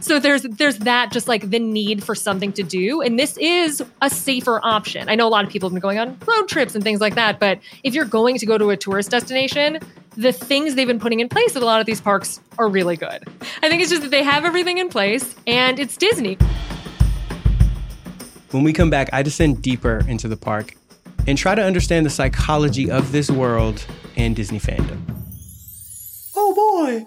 So 0.00 0.18
there's 0.18 0.42
there's 0.42 0.78
that 0.78 1.12
just 1.12 1.28
like 1.28 1.50
the 1.50 1.60
need 1.60 2.02
for 2.02 2.16
something 2.16 2.52
to 2.54 2.64
do 2.64 3.00
and 3.00 3.18
this 3.18 3.36
is 3.38 3.82
a 4.00 4.10
safer 4.10 4.58
option. 4.64 5.08
I 5.08 5.14
know 5.14 5.28
a 5.28 5.30
lot 5.30 5.44
of 5.44 5.50
people 5.50 5.68
have 5.68 5.74
been 5.74 5.80
going 5.80 5.98
on 5.98 6.18
road 6.26 6.48
trips 6.48 6.74
and 6.74 6.82
things 6.82 7.00
like 7.00 7.14
that, 7.14 7.38
but 7.38 7.60
if 7.84 7.94
you're 7.94 8.04
going 8.04 8.36
to 8.38 8.46
go 8.46 8.58
to 8.58 8.70
a 8.70 8.76
tourist 8.76 9.10
destination, 9.10 9.78
the 10.16 10.32
things 10.32 10.74
they've 10.74 10.86
been 10.86 11.00
putting 11.00 11.20
in 11.20 11.28
place 11.28 11.56
at 11.56 11.62
a 11.62 11.64
lot 11.64 11.80
of 11.80 11.86
these 11.86 12.00
parks 12.00 12.40
are 12.58 12.68
really 12.68 12.96
good. 12.96 13.24
I 13.62 13.68
think 13.68 13.82
it's 13.82 13.90
just 13.90 14.02
that 14.02 14.10
they 14.10 14.22
have 14.22 14.44
everything 14.44 14.78
in 14.78 14.88
place 14.88 15.34
and 15.46 15.78
it's 15.78 15.96
Disney. 15.96 16.34
When 18.50 18.62
we 18.62 18.72
come 18.72 18.90
back, 18.90 19.08
I 19.12 19.22
descend 19.22 19.62
deeper 19.62 20.04
into 20.06 20.28
the 20.28 20.36
park 20.36 20.74
and 21.26 21.38
try 21.38 21.54
to 21.54 21.62
understand 21.62 22.04
the 22.04 22.10
psychology 22.10 22.90
of 22.90 23.12
this 23.12 23.30
world 23.30 23.84
and 24.16 24.36
Disney 24.36 24.60
fandom. 24.60 25.00
Oh 26.36 26.54
boy! 26.54 27.06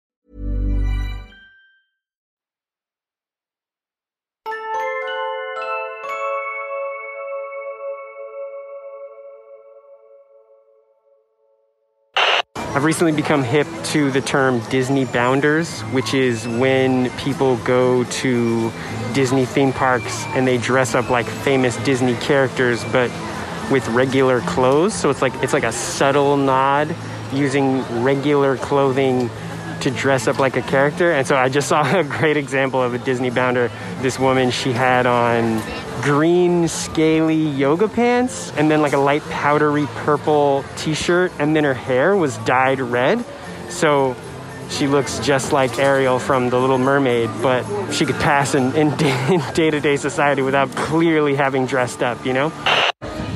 I've 12.81 12.85
recently 12.85 13.11
become 13.11 13.43
hip 13.43 13.67
to 13.91 14.09
the 14.09 14.21
term 14.21 14.59
Disney 14.71 15.05
bounders, 15.05 15.81
which 15.91 16.15
is 16.15 16.47
when 16.47 17.11
people 17.11 17.57
go 17.57 18.05
to 18.05 18.71
Disney 19.13 19.45
theme 19.45 19.71
parks 19.71 20.25
and 20.29 20.47
they 20.47 20.57
dress 20.57 20.95
up 20.95 21.11
like 21.11 21.27
famous 21.27 21.77
Disney 21.83 22.15
characters, 22.15 22.83
but 22.85 23.11
with 23.69 23.87
regular 23.89 24.41
clothes. 24.41 24.95
So 24.95 25.11
it's 25.11 25.21
like 25.21 25.35
it's 25.43 25.53
like 25.53 25.63
a 25.63 25.71
subtle 25.71 26.37
nod 26.37 26.95
using 27.31 27.83
regular 28.01 28.57
clothing 28.57 29.29
to 29.81 29.91
dress 29.91 30.27
up 30.27 30.39
like 30.39 30.57
a 30.57 30.61
character. 30.61 31.11
And 31.11 31.25
so 31.27 31.35
I 31.35 31.49
just 31.49 31.67
saw 31.67 31.81
a 31.99 32.03
great 32.03 32.37
example 32.37 32.81
of 32.81 32.93
a 32.93 32.97
Disney 32.99 33.29
bounder. 33.29 33.71
This 34.01 34.19
woman, 34.19 34.51
she 34.51 34.71
had 34.71 35.05
on 35.05 35.61
green 36.01 36.67
scaly 36.67 37.35
yoga 37.49 37.87
pants 37.87 38.51
and 38.53 38.71
then 38.71 38.81
like 38.81 38.93
a 38.93 38.97
light 38.97 39.21
powdery 39.23 39.85
purple 39.97 40.65
t-shirt 40.75 41.31
and 41.37 41.55
then 41.55 41.63
her 41.63 41.73
hair 41.73 42.15
was 42.15 42.37
dyed 42.39 42.79
red. 42.79 43.23
So 43.69 44.15
she 44.69 44.87
looks 44.87 45.19
just 45.19 45.51
like 45.51 45.77
Ariel 45.77 46.17
from 46.17 46.49
The 46.49 46.59
Little 46.59 46.77
Mermaid, 46.77 47.29
but 47.41 47.91
she 47.91 48.05
could 48.05 48.15
pass 48.15 48.55
in, 48.55 48.73
in 48.75 48.89
day-to-day 49.53 49.97
society 49.97 50.41
without 50.41 50.73
clearly 50.75 51.35
having 51.35 51.65
dressed 51.65 52.01
up, 52.01 52.25
you 52.25 52.33
know? 52.33 52.49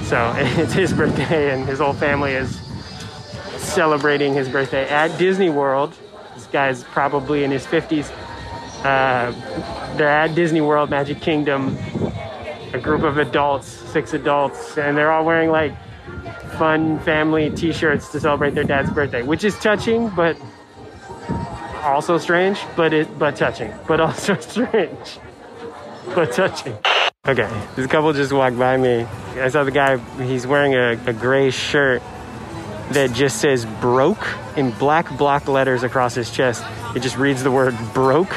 So 0.03 0.33
it's 0.37 0.73
his 0.73 0.93
birthday 0.93 1.51
and 1.53 1.67
his 1.67 1.79
whole 1.79 1.93
family 1.93 2.33
is 2.33 2.61
celebrating 3.57 4.33
his 4.33 4.47
birthday 4.47 4.87
at 4.87 5.17
Disney 5.17 5.49
World. 5.49 5.93
This 6.35 6.45
guy's 6.47 6.83
probably 6.83 7.43
in 7.43 7.51
his 7.51 7.65
50s. 7.65 8.11
Uh, 8.83 9.31
they're 9.95 10.07
at 10.07 10.35
Disney 10.35 10.61
World, 10.61 10.89
Magic 10.89 11.21
Kingdom, 11.21 11.77
a 12.73 12.79
group 12.79 13.03
of 13.03 13.17
adults, 13.17 13.67
six 13.67 14.13
adults, 14.13 14.77
and 14.77 14.97
they're 14.97 15.11
all 15.11 15.25
wearing 15.25 15.49
like 15.49 15.73
fun 16.57 16.99
family 16.99 17.49
t-shirts 17.49 18.09
to 18.09 18.19
celebrate 18.19 18.53
their 18.53 18.63
dad's 18.63 18.91
birthday, 18.91 19.23
which 19.23 19.43
is 19.43 19.57
touching, 19.59 20.09
but 20.09 20.37
also 21.83 22.17
strange, 22.17 22.59
but 22.75 22.93
it 22.93 23.17
but 23.17 23.35
touching, 23.35 23.73
but 23.87 23.99
also 24.01 24.37
strange, 24.39 25.19
but 26.13 26.31
touching. 26.33 26.77
Okay, 27.27 27.49
this 27.75 27.87
couple 27.87 28.13
just 28.13 28.33
walked 28.33 28.59
by 28.59 28.77
me. 28.77 29.07
I 29.35 29.47
saw 29.47 29.63
the 29.63 29.71
guy, 29.71 29.97
he's 30.23 30.45
wearing 30.45 30.75
a, 30.75 30.91
a 31.07 31.13
gray 31.13 31.49
shirt 31.49 32.03
that 32.91 33.11
just 33.13 33.39
says 33.39 33.65
broke 33.81 34.27
in 34.55 34.71
black 34.71 35.17
block 35.17 35.47
letters 35.47 35.83
across 35.83 36.15
his 36.15 36.29
chest. 36.31 36.63
It 36.95 37.01
just 37.01 37.17
reads 37.17 37.43
the 37.43 37.51
word 37.51 37.75
broke. 37.93 38.33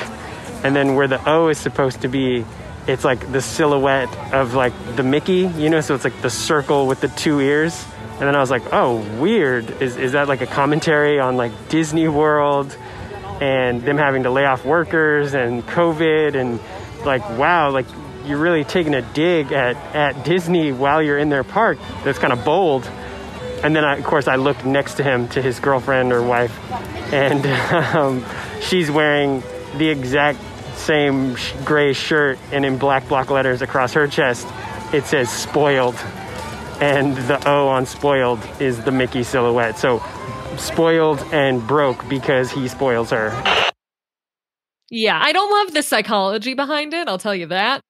And 0.64 0.74
then 0.74 0.94
where 0.94 1.06
the 1.06 1.22
O 1.28 1.48
is 1.48 1.58
supposed 1.58 2.02
to 2.02 2.08
be, 2.08 2.44
it's 2.86 3.04
like 3.04 3.30
the 3.30 3.40
silhouette 3.40 4.12
of 4.32 4.54
like 4.54 4.72
the 4.96 5.02
Mickey, 5.02 5.46
you 5.56 5.68
know, 5.68 5.80
so 5.80 5.94
it's 5.94 6.04
like 6.04 6.20
the 6.22 6.30
circle 6.30 6.86
with 6.86 7.00
the 7.00 7.08
two 7.08 7.40
ears. 7.40 7.84
And 8.12 8.20
then 8.22 8.34
I 8.34 8.40
was 8.40 8.50
like, 8.50 8.72
oh, 8.72 8.96
weird. 9.20 9.70
Is, 9.82 9.96
is 9.96 10.12
that 10.12 10.26
like 10.26 10.40
a 10.40 10.46
commentary 10.46 11.20
on 11.20 11.36
like 11.36 11.52
Disney 11.68 12.08
World 12.08 12.76
and 13.40 13.82
them 13.82 13.96
having 13.96 14.24
to 14.24 14.30
lay 14.30 14.44
off 14.44 14.64
workers 14.64 15.34
and 15.34 15.62
COVID 15.62 16.34
and 16.34 16.58
like, 17.04 17.28
wow, 17.38 17.70
like 17.70 17.86
you're 18.24 18.38
really 18.38 18.64
taking 18.64 18.94
a 18.94 19.02
dig 19.02 19.52
at, 19.52 19.76
at 19.94 20.24
Disney 20.24 20.72
while 20.72 21.00
you're 21.00 21.18
in 21.18 21.28
their 21.28 21.44
park. 21.44 21.78
That's 22.04 22.18
kind 22.18 22.32
of 22.32 22.44
bold. 22.44 22.90
And 23.62 23.74
then, 23.74 23.84
I, 23.84 23.96
of 23.96 24.04
course, 24.04 24.28
I 24.28 24.36
looked 24.36 24.64
next 24.64 24.94
to 24.94 25.02
him 25.02 25.28
to 25.28 25.42
his 25.42 25.58
girlfriend 25.60 26.12
or 26.12 26.22
wife, 26.22 26.56
and 27.12 27.46
um, 27.96 28.24
she's 28.60 28.90
wearing 28.90 29.42
the 29.76 29.88
exact 29.88 30.38
same 30.76 31.36
sh- 31.36 31.52
gray 31.64 31.92
shirt, 31.92 32.38
and 32.52 32.64
in 32.64 32.78
black 32.78 33.08
block 33.08 33.30
letters 33.30 33.62
across 33.62 33.92
her 33.94 34.06
chest, 34.06 34.46
it 34.92 35.04
says 35.04 35.30
spoiled. 35.30 35.96
And 36.80 37.16
the 37.16 37.42
O 37.48 37.68
on 37.68 37.86
spoiled 37.86 38.40
is 38.60 38.84
the 38.84 38.92
Mickey 38.92 39.24
silhouette. 39.24 39.78
So, 39.78 40.02
spoiled 40.56 41.20
and 41.32 41.66
broke 41.66 42.08
because 42.08 42.50
he 42.50 42.68
spoils 42.68 43.10
her. 43.10 43.30
Yeah, 44.90 45.20
I 45.22 45.32
don't 45.32 45.50
love 45.50 45.74
the 45.74 45.82
psychology 45.82 46.54
behind 46.54 46.94
it, 46.94 47.08
I'll 47.08 47.18
tell 47.18 47.34
you 47.34 47.46
that. 47.46 47.82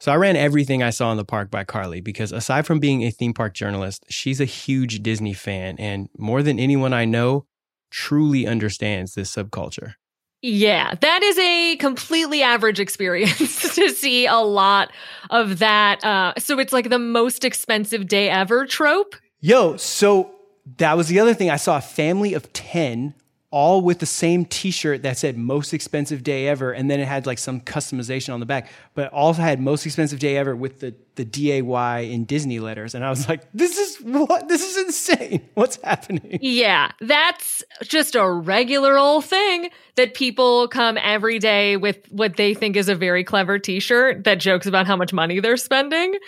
So 0.00 0.10
I 0.10 0.16
ran 0.16 0.34
everything 0.34 0.82
I 0.82 0.90
saw 0.90 1.10
in 1.10 1.18
the 1.18 1.26
park 1.26 1.50
by 1.50 1.62
Carlye 1.64 2.02
because 2.02 2.32
aside 2.32 2.66
from 2.66 2.80
being 2.80 3.02
a 3.02 3.10
theme 3.10 3.34
park 3.34 3.52
journalist, 3.52 4.06
she's 4.08 4.40
a 4.40 4.46
huge 4.46 5.02
Disney 5.02 5.34
fan 5.34 5.76
and 5.78 6.08
more 6.16 6.42
than 6.42 6.58
anyone 6.58 6.94
I 6.94 7.04
know, 7.04 7.44
truly 7.90 8.46
understands 8.46 9.14
this 9.14 9.34
subculture. 9.34 9.94
Yeah, 10.40 10.94
that 10.94 11.22
is 11.22 11.38
a 11.38 11.76
completely 11.76 12.42
average 12.42 12.80
experience 12.80 13.74
to 13.74 13.90
see 13.90 14.24
a 14.26 14.38
lot 14.38 14.90
of 15.28 15.58
that. 15.58 16.02
Uh, 16.02 16.32
so 16.38 16.58
it's 16.58 16.72
like 16.72 16.88
the 16.88 16.98
most 16.98 17.44
expensive 17.44 18.08
day 18.08 18.30
ever 18.30 18.64
trope. 18.64 19.16
Yo, 19.40 19.76
so 19.76 20.30
that 20.78 20.96
was 20.96 21.08
the 21.08 21.20
other 21.20 21.34
thing. 21.34 21.50
I 21.50 21.56
saw 21.56 21.76
a 21.76 21.82
family 21.82 22.32
of 22.32 22.50
10 22.54 23.14
all 23.50 23.80
with 23.80 23.98
the 23.98 24.06
same 24.06 24.44
t-shirt 24.44 25.02
that 25.02 25.18
said 25.18 25.36
most 25.36 25.72
expensive 25.74 26.22
day 26.22 26.46
ever 26.48 26.72
and 26.72 26.90
then 26.90 27.00
it 27.00 27.06
had 27.06 27.26
like 27.26 27.38
some 27.38 27.60
customization 27.60 28.32
on 28.32 28.40
the 28.40 28.46
back 28.46 28.70
but 28.94 29.12
also 29.12 29.42
had 29.42 29.60
most 29.60 29.84
expensive 29.84 30.18
day 30.18 30.36
ever 30.36 30.54
with 30.54 30.80
the 30.80 30.94
the 31.16 31.24
day 31.24 31.58
in 31.58 32.24
disney 32.24 32.60
letters 32.60 32.94
and 32.94 33.04
i 33.04 33.10
was 33.10 33.28
like 33.28 33.42
this 33.52 33.76
is 33.76 33.96
what 33.98 34.48
this 34.48 34.62
is 34.62 34.76
insane 34.86 35.48
what's 35.54 35.78
happening 35.82 36.38
Yeah, 36.60 36.90
that's 37.00 37.62
just 37.82 38.14
a 38.14 38.30
regular 38.30 38.98
old 38.98 39.24
thing 39.24 39.70
that 39.96 40.14
people 40.14 40.68
come 40.68 40.98
every 41.02 41.38
day 41.38 41.76
with 41.76 41.98
what 42.10 42.36
they 42.36 42.54
think 42.54 42.76
is 42.76 42.88
a 42.88 42.94
very 42.94 43.24
clever 43.24 43.58
t-shirt 43.58 44.24
that 44.24 44.40
jokes 44.40 44.66
about 44.66 44.86
how 44.86 44.96
much 44.96 45.12
money 45.12 45.40
they're 45.40 45.56
spending. 45.56 46.18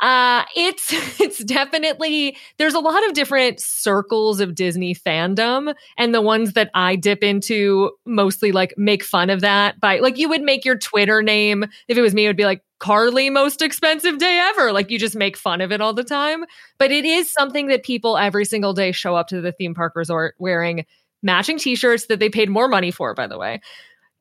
Uh 0.00 0.44
it's 0.56 0.92
it's 1.20 1.44
definitely 1.44 2.36
there's 2.58 2.74
a 2.74 2.80
lot 2.80 3.06
of 3.06 3.12
different 3.12 3.60
circles 3.60 4.40
of 4.40 4.54
Disney 4.54 4.94
fandom 4.94 5.74
and 5.98 6.14
the 6.14 6.22
ones 6.22 6.54
that 6.54 6.70
I 6.74 6.96
dip 6.96 7.22
into 7.22 7.90
mostly 8.06 8.52
like 8.52 8.74
make 8.78 9.04
fun 9.04 9.30
of 9.30 9.40
that 9.42 9.78
by 9.78 9.98
like 9.98 10.16
you 10.16 10.28
would 10.28 10.42
make 10.42 10.64
your 10.64 10.78
Twitter 10.78 11.22
name 11.22 11.64
if 11.88 11.98
it 11.98 12.02
was 12.02 12.14
me 12.14 12.24
it 12.24 12.28
would 12.28 12.36
be 12.36 12.44
like 12.44 12.62
Carlye 12.80 13.30
most 13.30 13.60
expensive 13.60 14.18
day 14.18 14.38
ever 14.50 14.72
like 14.72 14.90
you 14.90 14.98
just 14.98 15.14
make 15.16 15.36
fun 15.36 15.60
of 15.60 15.70
it 15.70 15.82
all 15.82 15.92
the 15.92 16.04
time. 16.04 16.44
But 16.78 16.90
it 16.92 17.04
is 17.04 17.30
something 17.30 17.66
that 17.68 17.82
people 17.82 18.16
every 18.16 18.46
single 18.46 18.72
day 18.72 18.92
show 18.92 19.14
up 19.16 19.28
to 19.28 19.42
the 19.42 19.52
theme 19.52 19.74
park 19.74 19.94
resort 19.96 20.34
wearing 20.38 20.86
matching 21.22 21.58
t-shirts 21.58 22.06
that 22.06 22.18
they 22.18 22.30
paid 22.30 22.48
more 22.48 22.66
money 22.68 22.90
for 22.90 23.12
by 23.14 23.26
the 23.26 23.36
way 23.38 23.60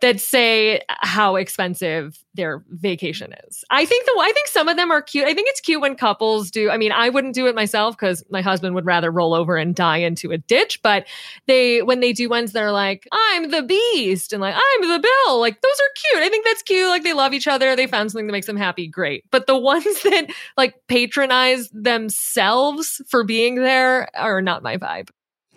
that 0.02 0.20
say 0.20 0.82
how 0.88 1.36
expensive 1.36 2.24
their 2.34 2.64
vacation 2.70 3.34
is. 3.48 3.66
I 3.70 3.86
think 3.86 4.06
the 4.06 4.14
I 4.20 4.32
think 4.34 4.48
some 4.48 4.70
of 4.70 4.78
them 4.78 4.92
are 4.92 5.02
cute. 5.02 5.26
I 5.26 5.34
think 5.34 5.50
it's 5.50 5.60
cute 5.60 5.82
when 5.82 5.96
couples 5.96 6.52
do. 6.52 6.70
I 6.70 6.78
mean, 6.78 6.92
I 6.92 7.10
wouldn't 7.10 7.36
do 7.36 7.48
it 7.48 7.56
myself 7.56 7.98
because 7.98 8.24
my 8.30 8.42
husband 8.42 8.76
would 8.76 8.86
rather 8.86 9.12
roll 9.12 9.34
over 9.34 9.58
and 9.58 9.76
die 9.76 9.98
into 9.98 10.32
a 10.32 10.38
ditch. 10.38 10.82
But 10.82 11.06
they 11.48 11.82
when 11.82 12.00
they 12.00 12.14
do 12.14 12.30
ones 12.30 12.54
that 12.54 12.64
are 12.64 12.72
like, 12.72 13.08
I'm 13.12 13.52
the 13.52 13.64
beast 13.64 14.32
and 14.32 14.42
like 14.42 14.56
I'm 14.56 14.88
the 14.88 15.00
bill, 15.00 15.40
like 15.40 15.62
those 15.62 15.72
are 15.72 16.12
cute. 16.12 16.24
I 16.24 16.30
think 16.30 16.46
that's 16.46 16.62
cute. 16.62 16.88
Like 16.88 17.04
they 17.04 17.14
love 17.14 17.34
each 17.34 17.48
other. 17.48 17.76
They 17.76 17.88
found 17.88 18.12
something 18.12 18.28
that 18.28 18.34
makes 18.34 18.48
them 18.48 18.58
happy. 18.58 18.88
Great. 18.88 19.26
But 19.32 19.48
the 19.48 19.58
ones 19.70 20.02
that 20.04 20.28
like 20.58 20.76
patronize 20.88 21.70
themselves 21.70 23.02
for 23.08 23.24
being 23.24 23.56
there 23.56 24.10
are 24.16 24.42
not 24.42 24.64
my 24.64 24.78
vibe. 24.78 25.10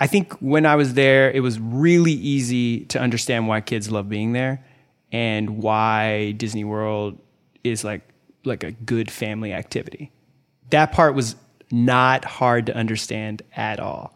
I 0.02 0.08
think 0.08 0.32
when 0.40 0.66
I 0.66 0.74
was 0.74 0.94
there, 0.94 1.30
it 1.30 1.44
was 1.44 1.60
really 1.60 2.10
easy 2.10 2.86
to 2.86 2.98
understand 2.98 3.46
why 3.46 3.60
kids 3.60 3.88
love 3.88 4.08
being 4.08 4.32
there 4.32 4.64
and 5.12 5.58
why 5.58 6.32
Disney 6.32 6.64
World 6.64 7.20
is 7.62 7.84
like 7.84 8.02
like 8.44 8.64
a 8.64 8.72
good 8.72 9.12
family 9.12 9.52
activity. 9.52 10.10
That 10.70 10.90
part 10.90 11.14
was 11.14 11.36
not 11.70 12.24
hard 12.24 12.66
to 12.66 12.74
understand 12.74 13.42
at 13.54 13.78
all. 13.78 14.12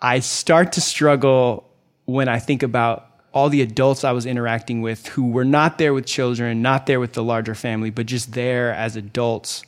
I 0.00 0.20
start 0.20 0.72
to 0.72 0.80
struggle 0.80 1.68
when 2.06 2.26
I 2.26 2.38
think 2.38 2.62
about 2.62 3.10
all 3.34 3.50
the 3.50 3.60
adults 3.60 4.02
I 4.02 4.12
was 4.12 4.24
interacting 4.24 4.80
with 4.80 5.08
who 5.08 5.26
were 5.26 5.44
not 5.44 5.76
there 5.76 5.92
with 5.92 6.06
children, 6.06 6.62
not 6.62 6.86
there 6.86 7.00
with 7.00 7.12
the 7.12 7.22
larger 7.22 7.54
family, 7.54 7.90
but 7.90 8.06
just 8.06 8.32
there 8.32 8.72
as 8.72 8.96
adults 8.96 9.62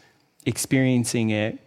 experiencing 0.46 1.28
it 1.28 1.58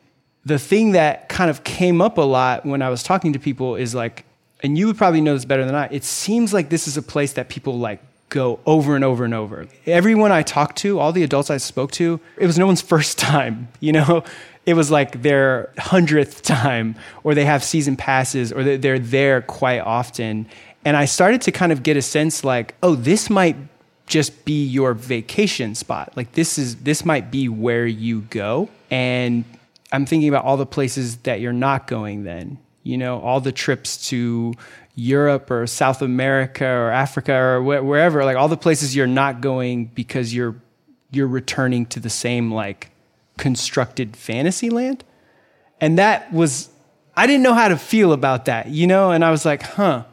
the 0.45 0.59
thing 0.59 0.93
that 0.93 1.29
kind 1.29 1.49
of 1.49 1.63
came 1.63 2.01
up 2.01 2.17
a 2.17 2.21
lot 2.21 2.65
when 2.65 2.81
I 2.81 2.89
was 2.89 3.03
talking 3.03 3.33
to 3.33 3.39
people 3.39 3.75
is 3.75 3.93
like 3.93 4.25
and 4.63 4.77
you 4.77 4.87
would 4.87 4.97
probably 4.97 5.21
know 5.21 5.33
this 5.33 5.45
better 5.45 5.65
than 5.65 5.75
I, 5.75 5.87
it 5.91 6.03
seems 6.03 6.53
like 6.53 6.69
this 6.69 6.87
is 6.87 6.97
a 6.97 7.01
place 7.01 7.33
that 7.33 7.49
people 7.49 7.79
like 7.79 7.99
go 8.29 8.59
over 8.65 8.95
and 8.95 9.03
over 9.03 9.25
and 9.25 9.33
over. 9.33 9.67
Everyone 9.85 10.31
I 10.31 10.41
talked 10.41 10.77
to, 10.79 10.99
all 10.99 11.11
the 11.11 11.23
adults 11.23 11.49
I 11.49 11.57
spoke 11.57 11.91
to, 11.93 12.19
it 12.37 12.45
was 12.45 12.57
no 12.57 12.65
one's 12.65 12.81
first 12.93 13.17
time, 13.17 13.67
you 13.79 13.91
know? 13.91 14.23
It 14.65 14.75
was 14.75 14.91
like 14.91 15.23
their 15.23 15.71
hundredth 15.79 16.43
time, 16.43 16.95
or 17.23 17.33
they 17.33 17.45
have 17.45 17.63
season 17.63 17.97
passes, 17.97 18.53
or 18.53 18.77
they're 18.77 18.99
there 18.99 19.41
quite 19.41 19.79
often. 19.79 20.47
And 20.85 20.95
I 20.95 21.05
started 21.05 21.41
to 21.41 21.51
kind 21.51 21.71
of 21.71 21.81
get 21.81 21.97
a 21.97 22.01
sense 22.01 22.43
like, 22.43 22.75
oh, 22.83 22.93
this 22.93 23.29
might 23.29 23.55
just 24.05 24.45
be 24.45 24.63
your 24.63 24.93
vacation 24.93 25.73
spot. 25.73 26.13
Like 26.15 26.33
this 26.33 26.59
is 26.59 26.75
this 26.77 27.03
might 27.03 27.31
be 27.31 27.49
where 27.49 27.87
you 27.87 28.21
go. 28.21 28.69
And 28.91 29.45
I'm 29.91 30.05
thinking 30.05 30.29
about 30.29 30.45
all 30.45 30.57
the 30.57 30.65
places 30.65 31.17
that 31.17 31.41
you're 31.41 31.53
not 31.53 31.87
going 31.87 32.23
then. 32.23 32.59
You 32.83 32.97
know, 32.97 33.19
all 33.19 33.39
the 33.39 33.51
trips 33.51 34.09
to 34.09 34.53
Europe 34.95 35.51
or 35.51 35.67
South 35.67 36.01
America 36.01 36.65
or 36.65 36.89
Africa 36.89 37.33
or 37.33 37.61
wh- 37.61 37.85
wherever, 37.85 38.25
like 38.25 38.37
all 38.37 38.47
the 38.47 38.57
places 38.57 38.95
you're 38.95 39.07
not 39.07 39.41
going 39.41 39.85
because 39.85 40.33
you're 40.33 40.55
you're 41.11 41.27
returning 41.27 41.85
to 41.87 41.99
the 41.99 42.09
same 42.09 42.51
like 42.51 42.89
constructed 43.37 44.15
fantasy 44.15 44.69
land. 44.69 45.03
And 45.79 45.97
that 45.97 46.31
was 46.33 46.69
I 47.15 47.27
didn't 47.27 47.43
know 47.43 47.53
how 47.53 47.67
to 47.67 47.77
feel 47.77 48.13
about 48.13 48.45
that, 48.45 48.69
you 48.69 48.87
know, 48.87 49.11
and 49.11 49.23
I 49.23 49.31
was 49.31 49.45
like, 49.45 49.61
"Huh, 49.61 50.05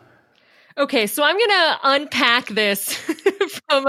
Okay, 0.79 1.09
so 1.09 1.25
I'm 1.25 1.37
going 1.37 1.51
to 1.51 1.79
unpack 1.83 2.47
this 2.49 2.95
from 3.69 3.87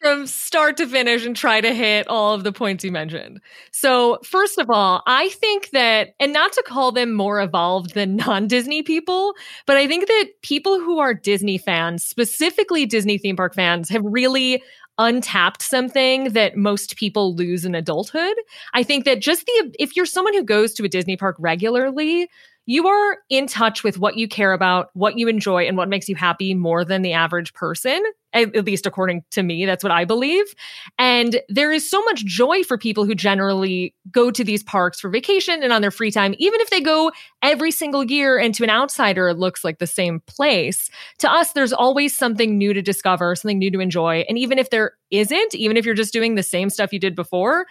from 0.00 0.26
start 0.26 0.76
to 0.78 0.88
finish 0.88 1.24
and 1.24 1.36
try 1.36 1.60
to 1.60 1.72
hit 1.72 2.08
all 2.08 2.34
of 2.34 2.42
the 2.42 2.50
points 2.50 2.82
you 2.82 2.90
mentioned. 2.90 3.40
So, 3.70 4.18
first 4.24 4.58
of 4.58 4.68
all, 4.68 5.04
I 5.06 5.28
think 5.28 5.70
that 5.70 6.14
and 6.18 6.32
not 6.32 6.52
to 6.54 6.64
call 6.66 6.90
them 6.90 7.12
more 7.12 7.40
evolved 7.40 7.94
than 7.94 8.16
non-Disney 8.26 8.82
people, 8.82 9.34
but 9.66 9.76
I 9.76 9.86
think 9.86 10.08
that 10.08 10.24
people 10.42 10.80
who 10.80 10.98
are 10.98 11.14
Disney 11.14 11.58
fans, 11.58 12.04
specifically 12.04 12.86
Disney 12.86 13.18
theme 13.18 13.36
park 13.36 13.54
fans, 13.54 13.88
have 13.90 14.02
really 14.04 14.60
untapped 14.98 15.62
something 15.62 16.24
that 16.32 16.56
most 16.56 16.96
people 16.96 17.34
lose 17.36 17.64
in 17.64 17.76
adulthood. 17.76 18.34
I 18.74 18.82
think 18.82 19.04
that 19.04 19.20
just 19.20 19.46
the 19.46 19.74
if 19.78 19.94
you're 19.94 20.06
someone 20.06 20.34
who 20.34 20.42
goes 20.42 20.74
to 20.74 20.84
a 20.84 20.88
Disney 20.88 21.16
park 21.16 21.36
regularly, 21.38 22.28
you 22.66 22.86
are 22.86 23.18
in 23.28 23.46
touch 23.46 23.82
with 23.82 23.98
what 23.98 24.16
you 24.16 24.28
care 24.28 24.52
about, 24.52 24.90
what 24.94 25.18
you 25.18 25.28
enjoy, 25.28 25.66
and 25.66 25.76
what 25.76 25.88
makes 25.88 26.08
you 26.08 26.14
happy 26.14 26.54
more 26.54 26.84
than 26.84 27.02
the 27.02 27.12
average 27.12 27.52
person. 27.54 28.02
At 28.34 28.64
least 28.64 28.86
according 28.86 29.24
to 29.32 29.42
me, 29.42 29.66
that's 29.66 29.84
what 29.84 29.90
I 29.90 30.06
believe. 30.06 30.54
And 30.98 31.40
there 31.50 31.70
is 31.70 31.88
so 31.88 32.00
much 32.04 32.24
joy 32.24 32.62
for 32.62 32.78
people 32.78 33.04
who 33.04 33.14
generally 33.14 33.94
go 34.10 34.30
to 34.30 34.42
these 34.42 34.62
parks 34.62 35.00
for 35.00 35.10
vacation 35.10 35.62
and 35.62 35.70
on 35.70 35.82
their 35.82 35.90
free 35.90 36.10
time, 36.10 36.34
even 36.38 36.58
if 36.60 36.70
they 36.70 36.80
go 36.80 37.12
every 37.42 37.70
single 37.70 38.02
year 38.02 38.38
and 38.38 38.54
to 38.54 38.64
an 38.64 38.70
outsider, 38.70 39.28
it 39.28 39.38
looks 39.38 39.64
like 39.64 39.80
the 39.80 39.86
same 39.86 40.20
place. 40.20 40.88
To 41.18 41.30
us, 41.30 41.52
there's 41.52 41.74
always 41.74 42.16
something 42.16 42.56
new 42.56 42.72
to 42.72 42.80
discover, 42.80 43.34
something 43.34 43.58
new 43.58 43.70
to 43.70 43.80
enjoy. 43.80 44.24
And 44.26 44.38
even 44.38 44.58
if 44.58 44.70
there 44.70 44.92
isn't, 45.10 45.54
even 45.54 45.76
if 45.76 45.84
you're 45.84 45.94
just 45.94 46.14
doing 46.14 46.34
the 46.34 46.42
same 46.42 46.70
stuff 46.70 46.90
you 46.90 46.98
did 46.98 47.14
before, 47.14 47.66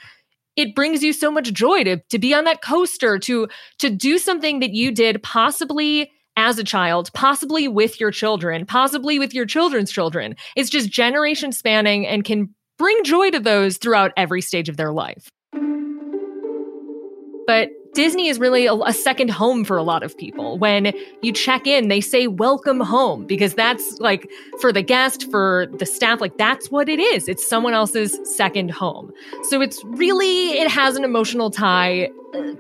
it 0.55 0.75
brings 0.75 1.03
you 1.03 1.13
so 1.13 1.31
much 1.31 1.53
joy 1.53 1.83
to 1.83 1.97
to 2.09 2.19
be 2.19 2.33
on 2.33 2.43
that 2.43 2.61
coaster 2.61 3.17
to 3.19 3.47
to 3.79 3.89
do 3.89 4.17
something 4.17 4.59
that 4.59 4.71
you 4.71 4.91
did 4.91 5.21
possibly 5.23 6.11
as 6.37 6.57
a 6.57 6.63
child, 6.63 7.11
possibly 7.13 7.67
with 7.67 7.99
your 7.99 8.11
children, 8.11 8.65
possibly 8.65 9.19
with 9.19 9.33
your 9.33 9.45
children's 9.45 9.91
children. 9.91 10.35
It's 10.55 10.69
just 10.69 10.89
generation 10.89 11.51
spanning 11.51 12.07
and 12.07 12.23
can 12.23 12.55
bring 12.77 13.03
joy 13.03 13.31
to 13.31 13.39
those 13.39 13.77
throughout 13.77 14.11
every 14.17 14.41
stage 14.41 14.69
of 14.69 14.77
their 14.77 14.91
life. 14.91 15.29
But 17.47 17.69
Disney 17.93 18.29
is 18.29 18.39
really 18.39 18.67
a, 18.67 18.73
a, 18.73 18.93
second 18.93 19.31
home 19.31 19.65
for 19.65 19.75
a 19.75 19.83
lot 19.83 20.01
of 20.03 20.17
people. 20.17 20.57
When 20.57 20.93
you 21.21 21.33
check 21.33 21.67
in, 21.67 21.89
they 21.89 21.99
say 21.99 22.27
welcome 22.27 22.79
home 22.79 23.25
because 23.25 23.53
that's 23.53 23.99
like 23.99 24.29
for 24.61 24.71
the 24.71 24.81
guest, 24.81 25.29
for 25.29 25.67
the 25.77 25.85
staff, 25.85 26.21
like 26.21 26.37
that's 26.37 26.71
what 26.71 26.87
it 26.87 26.99
is. 26.99 27.27
It's 27.27 27.47
someone 27.47 27.73
else's 27.73 28.17
second 28.23 28.71
home. 28.71 29.11
So 29.43 29.61
it's 29.61 29.83
really, 29.83 30.51
it 30.59 30.69
has 30.69 30.95
an 30.95 31.03
emotional 31.03 31.51
tie 31.51 32.11
uh, 32.33 32.53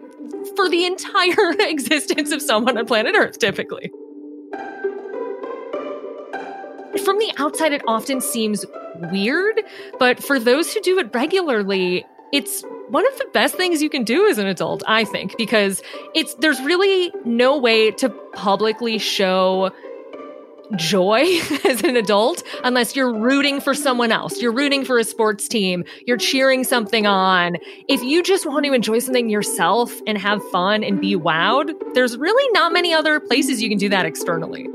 for 0.55 0.67
the 0.69 0.85
entire 0.85 1.51
existence 1.59 2.31
of 2.31 2.41
someone 2.41 2.77
on 2.77 2.85
planet 2.85 3.15
Earth, 3.17 3.39
typically. 3.39 3.91
From 7.05 7.19
the 7.19 7.33
outside, 7.37 7.71
it 7.71 7.81
often 7.87 8.19
seems 8.19 8.65
weird, 9.11 9.61
but 9.97 10.21
for 10.21 10.39
those 10.39 10.73
who 10.73 10.81
do 10.81 10.99
it 10.99 11.13
regularly, 11.13 12.05
it's 12.33 12.63
one 12.91 13.07
of 13.07 13.17
the 13.17 13.25
best 13.33 13.55
things 13.55 13.81
you 13.81 13.89
can 13.89 14.03
do 14.03 14.27
as 14.27 14.37
an 14.37 14.47
adult, 14.47 14.83
I 14.85 15.05
think, 15.05 15.37
because 15.37 15.81
it's 16.13 16.33
there's 16.35 16.61
really 16.61 17.11
no 17.23 17.57
way 17.57 17.91
to 17.91 18.09
publicly 18.33 18.97
show 18.97 19.71
joy 20.75 21.21
as 21.65 21.83
an 21.83 21.95
adult 21.95 22.43
unless 22.63 22.95
you're 22.95 23.13
rooting 23.13 23.61
for 23.61 23.73
someone 23.73 24.11
else. 24.11 24.41
You're 24.41 24.51
rooting 24.51 24.83
for 24.83 24.99
a 24.99 25.03
sports 25.03 25.47
team, 25.47 25.85
you're 26.05 26.17
cheering 26.17 26.63
something 26.63 27.07
on. 27.07 27.57
If 27.87 28.03
you 28.03 28.21
just 28.23 28.45
want 28.45 28.65
to 28.65 28.73
enjoy 28.73 28.99
something 28.99 29.29
yourself 29.29 29.93
and 30.05 30.17
have 30.17 30.41
fun 30.49 30.83
and 30.83 30.99
be 30.99 31.15
wowed, 31.15 31.73
there's 31.93 32.17
really 32.17 32.51
not 32.53 32.73
many 32.73 32.93
other 32.93 33.19
places 33.19 33.61
you 33.61 33.69
can 33.69 33.77
do 33.77 33.89
that 33.89 34.05
externally. 34.05 34.67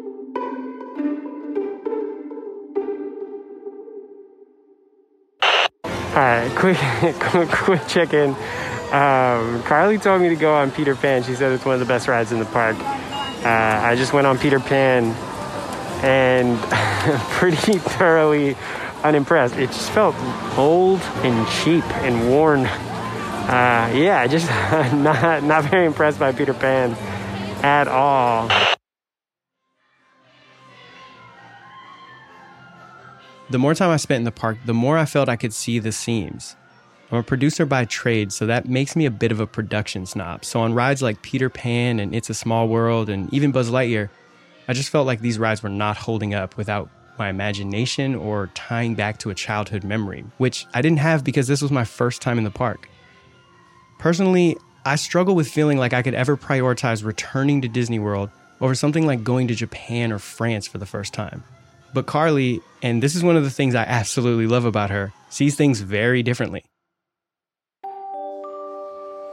Right, 6.17 6.51
quick, 6.57 7.49
quick 7.51 7.87
check 7.89 8.15
in. 8.15 8.31
Um, 8.31 9.61
Carlye 9.65 10.01
told 10.01 10.23
me 10.23 10.31
to 10.31 10.35
go 10.35 10.55
on 10.55 10.71
Peter 10.71 10.97
Pan. 10.97 11.23
She 11.23 11.35
said 11.35 11.53
it's 11.53 11.67
one 11.67 11.75
of 11.75 11.81
the 11.81 11.85
best 11.85 12.09
rides 12.09 12.33
in 12.33 12.39
the 12.39 12.47
park. 12.47 12.75
Uh, 13.45 13.81
I 13.85 13.97
just 13.97 14.15
went 14.15 14.27
on 14.27 14.39
Peter 14.39 14.59
Pan 14.59 15.15
and 16.03 16.59
pretty 17.33 17.77
thoroughly 17.79 18.57
unimpressed. 19.05 19.57
It 19.57 19.67
just 19.67 19.91
felt 19.91 20.17
old 20.57 21.03
and 21.23 21.47
cheap 21.49 21.85
and 21.99 22.31
worn. 22.31 22.61
Uh, 22.61 23.93
yeah, 23.95 24.27
just 24.27 24.49
not 24.95 25.43
not 25.43 25.65
very 25.65 25.85
impressed 25.85 26.19
by 26.19 26.33
Peter 26.33 26.55
Pan 26.55 26.93
at 27.63 27.89
all. 27.89 28.49
The 33.49 33.59
more 33.59 33.75
time 33.75 33.91
I 33.91 33.97
spent 33.97 34.19
in 34.19 34.25
the 34.25 34.33
park, 34.33 34.59
the 34.67 34.75
more 34.75 34.99
I 34.99 35.05
felt 35.05 35.29
I 35.29 35.37
could 35.37 35.55
see 35.55 35.79
the 35.79 35.93
seams. 35.93 36.57
I'm 37.13 37.19
a 37.19 37.23
producer 37.23 37.65
by 37.65 37.85
trade, 37.85 38.33
so 38.33 38.47
that 38.47 38.69
makes 38.69 38.97
me 38.97 39.07
a 39.07 39.11
bit 39.11 39.31
of 39.31 39.39
a 39.39 39.47
production 39.47 40.05
snob. 40.07 40.45
So 40.45 40.61
on 40.61 40.75
rides 40.75 41.01
like 41.01 41.23
Peter 41.23 41.49
Pan 41.49 42.01
and 42.01 42.13
It's 42.13 42.29
a 42.29 42.35
Small 42.35 42.67
World 42.67 43.09
and 43.09 43.33
even 43.33 43.53
Buzz 43.53 43.71
Lightyear, 43.71 44.09
I 44.67 44.73
just 44.73 44.91
felt 44.91 45.07
like 45.07 45.21
these 45.21 45.39
rides 45.39 45.63
were 45.63 45.69
not 45.69 45.97
holding 45.97 46.35
up 46.35 46.57
without 46.57 46.91
my 47.21 47.29
imagination 47.29 48.17
or 48.17 48.49
tying 48.55 48.97
back 48.97 49.19
to 49.19 49.31
a 49.31 49.35
childhood 49.35 49.85
memory, 49.85 50.25
which 50.39 50.67
I 50.75 50.83
didn't 50.83 50.99
have 50.99 51.23
because 51.23 51.47
this 51.47 51.63
was 51.63 51.71
my 51.71 51.85
first 51.85 52.21
time 52.21 52.39
in 52.39 52.45
the 52.45 52.51
park. 52.51 52.89
Personally, 54.01 54.57
I 54.85 54.97
struggle 54.97 55.37
with 55.37 55.49
feeling 55.49 55.79
like 55.79 55.93
I 55.93 56.03
could 56.03 56.15
ever 56.15 56.37
prioritize 56.37 57.05
returning 57.05 57.63
to 57.63 57.69
Disney 57.69 58.01
World 58.01 58.31
over 58.61 58.75
something 58.75 59.07
like 59.07 59.23
going 59.23 59.47
to 59.49 59.55
Japan 59.55 60.11
or 60.11 60.19
France 60.19 60.67
for 60.67 60.79
the 60.79 60.87
first 60.87 61.15
time. 61.15 61.45
But 61.95 62.07
Carlye, 62.07 62.61
and 62.83 63.03
this 63.03 63.15
is 63.15 63.23
one 63.23 63.37
of 63.37 63.45
the 63.45 63.51
things 63.51 63.75
I 63.75 63.83
absolutely 63.85 64.47
love 64.47 64.65
about 64.65 64.91
her, 64.91 65.13
sees 65.31 65.57
things 65.57 65.81
very 65.81 66.23
differently. 66.23 66.65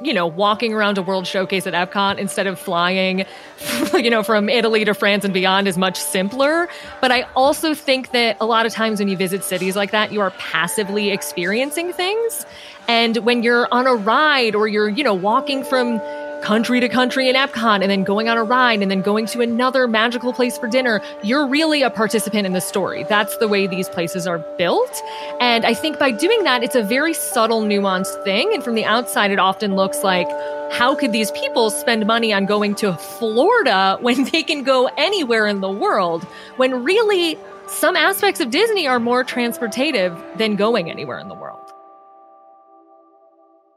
You 0.02 0.14
know, 0.14 0.28
walking 0.28 0.74
around 0.74 0.98
a 0.98 1.02
world 1.02 1.26
showcase 1.26 1.66
at 1.66 1.74
Epcot 1.74 2.18
instead 2.18 2.46
of 2.46 2.60
flying, 2.60 3.26
you 3.94 4.10
know, 4.10 4.22
from 4.22 4.50
Italy 4.50 4.84
to 4.84 4.94
France 4.94 5.24
and 5.24 5.34
beyond 5.34 5.68
is 5.68 5.78
much 5.78 5.98
simpler. 5.98 6.68
But 7.00 7.12
I 7.12 7.22
also 7.36 7.74
think 7.74 8.12
that 8.12 8.36
a 8.42 8.46
lot 8.46 8.66
of 8.66 8.74
times 8.74 9.00
when 9.00 9.08
you 9.08 9.16
visit 9.16 9.46
cities 9.46 9.78
like 9.78 9.92
that, 9.92 10.12
you 10.12 10.20
are 10.20 10.32
passively 10.32 11.12
experiencing 11.12 11.94
things. 11.94 12.46
And 12.90 13.18
when 13.18 13.44
you're 13.44 13.68
on 13.72 13.88
a 13.88 13.96
ride 13.96 14.56
or 14.56 14.68
you're, 14.68 14.90
you 14.90 15.06
know, 15.06 15.14
walking 15.14 15.64
from 15.64 16.02
country 16.44 16.82
to 16.82 16.90
country 16.90 17.30
in 17.30 17.36
Epcot 17.38 17.82
and 17.82 17.90
then 17.90 18.04
going 18.04 18.28
on 18.28 18.38
a 18.38 18.44
ride 18.44 18.82
and 18.82 18.92
then 18.92 19.02
going 19.02 19.26
to 19.28 19.40
another 19.40 19.88
magical 19.88 20.34
place 20.34 20.58
for 20.58 20.68
dinner, 20.68 21.02
you're 21.24 21.48
really 21.48 21.82
a 21.82 21.90
participant 21.90 22.46
in 22.46 22.52
the 22.52 22.60
story. 22.60 23.06
That's 23.06 23.38
the 23.38 23.48
way 23.48 23.66
these 23.66 23.88
places 23.88 24.28
are 24.28 24.40
built. 24.58 25.02
And 25.40 25.66
I 25.66 25.74
think 25.74 25.98
by 26.00 26.12
doing 26.12 26.44
that, 26.44 26.62
it's 26.62 26.76
a 26.76 26.84
very 26.84 27.14
subtle, 27.14 27.62
nuanced 27.64 28.22
thing. 28.26 28.54
And 28.54 28.62
from 28.62 28.76
the 28.76 28.84
outside, 28.84 29.32
it 29.32 29.40
often 29.40 29.76
looks 29.76 30.04
like, 30.04 30.28
how 30.74 30.96
could 30.96 31.14
these 31.14 31.32
people 31.32 31.70
spend 31.70 32.06
money 32.06 32.34
on 32.34 32.46
going 32.46 32.76
to 32.76 32.94
Florida 32.94 33.98
when 34.02 34.26
they 34.26 34.44
can 34.44 34.64
go 34.64 34.88
anywhere 34.98 35.48
in 35.48 35.62
the 35.62 35.72
world? 35.72 36.26
When 36.58 36.84
really, 36.84 37.38
some 37.68 37.96
aspects 37.96 38.42
of 38.42 38.50
Disney 38.50 38.86
are 38.86 39.00
more 39.00 39.24
transportative 39.24 40.38
than 40.38 40.58
going 40.58 40.92
anywhere 40.92 41.20
in 41.20 41.30
the 41.30 41.36
world. 41.36 41.63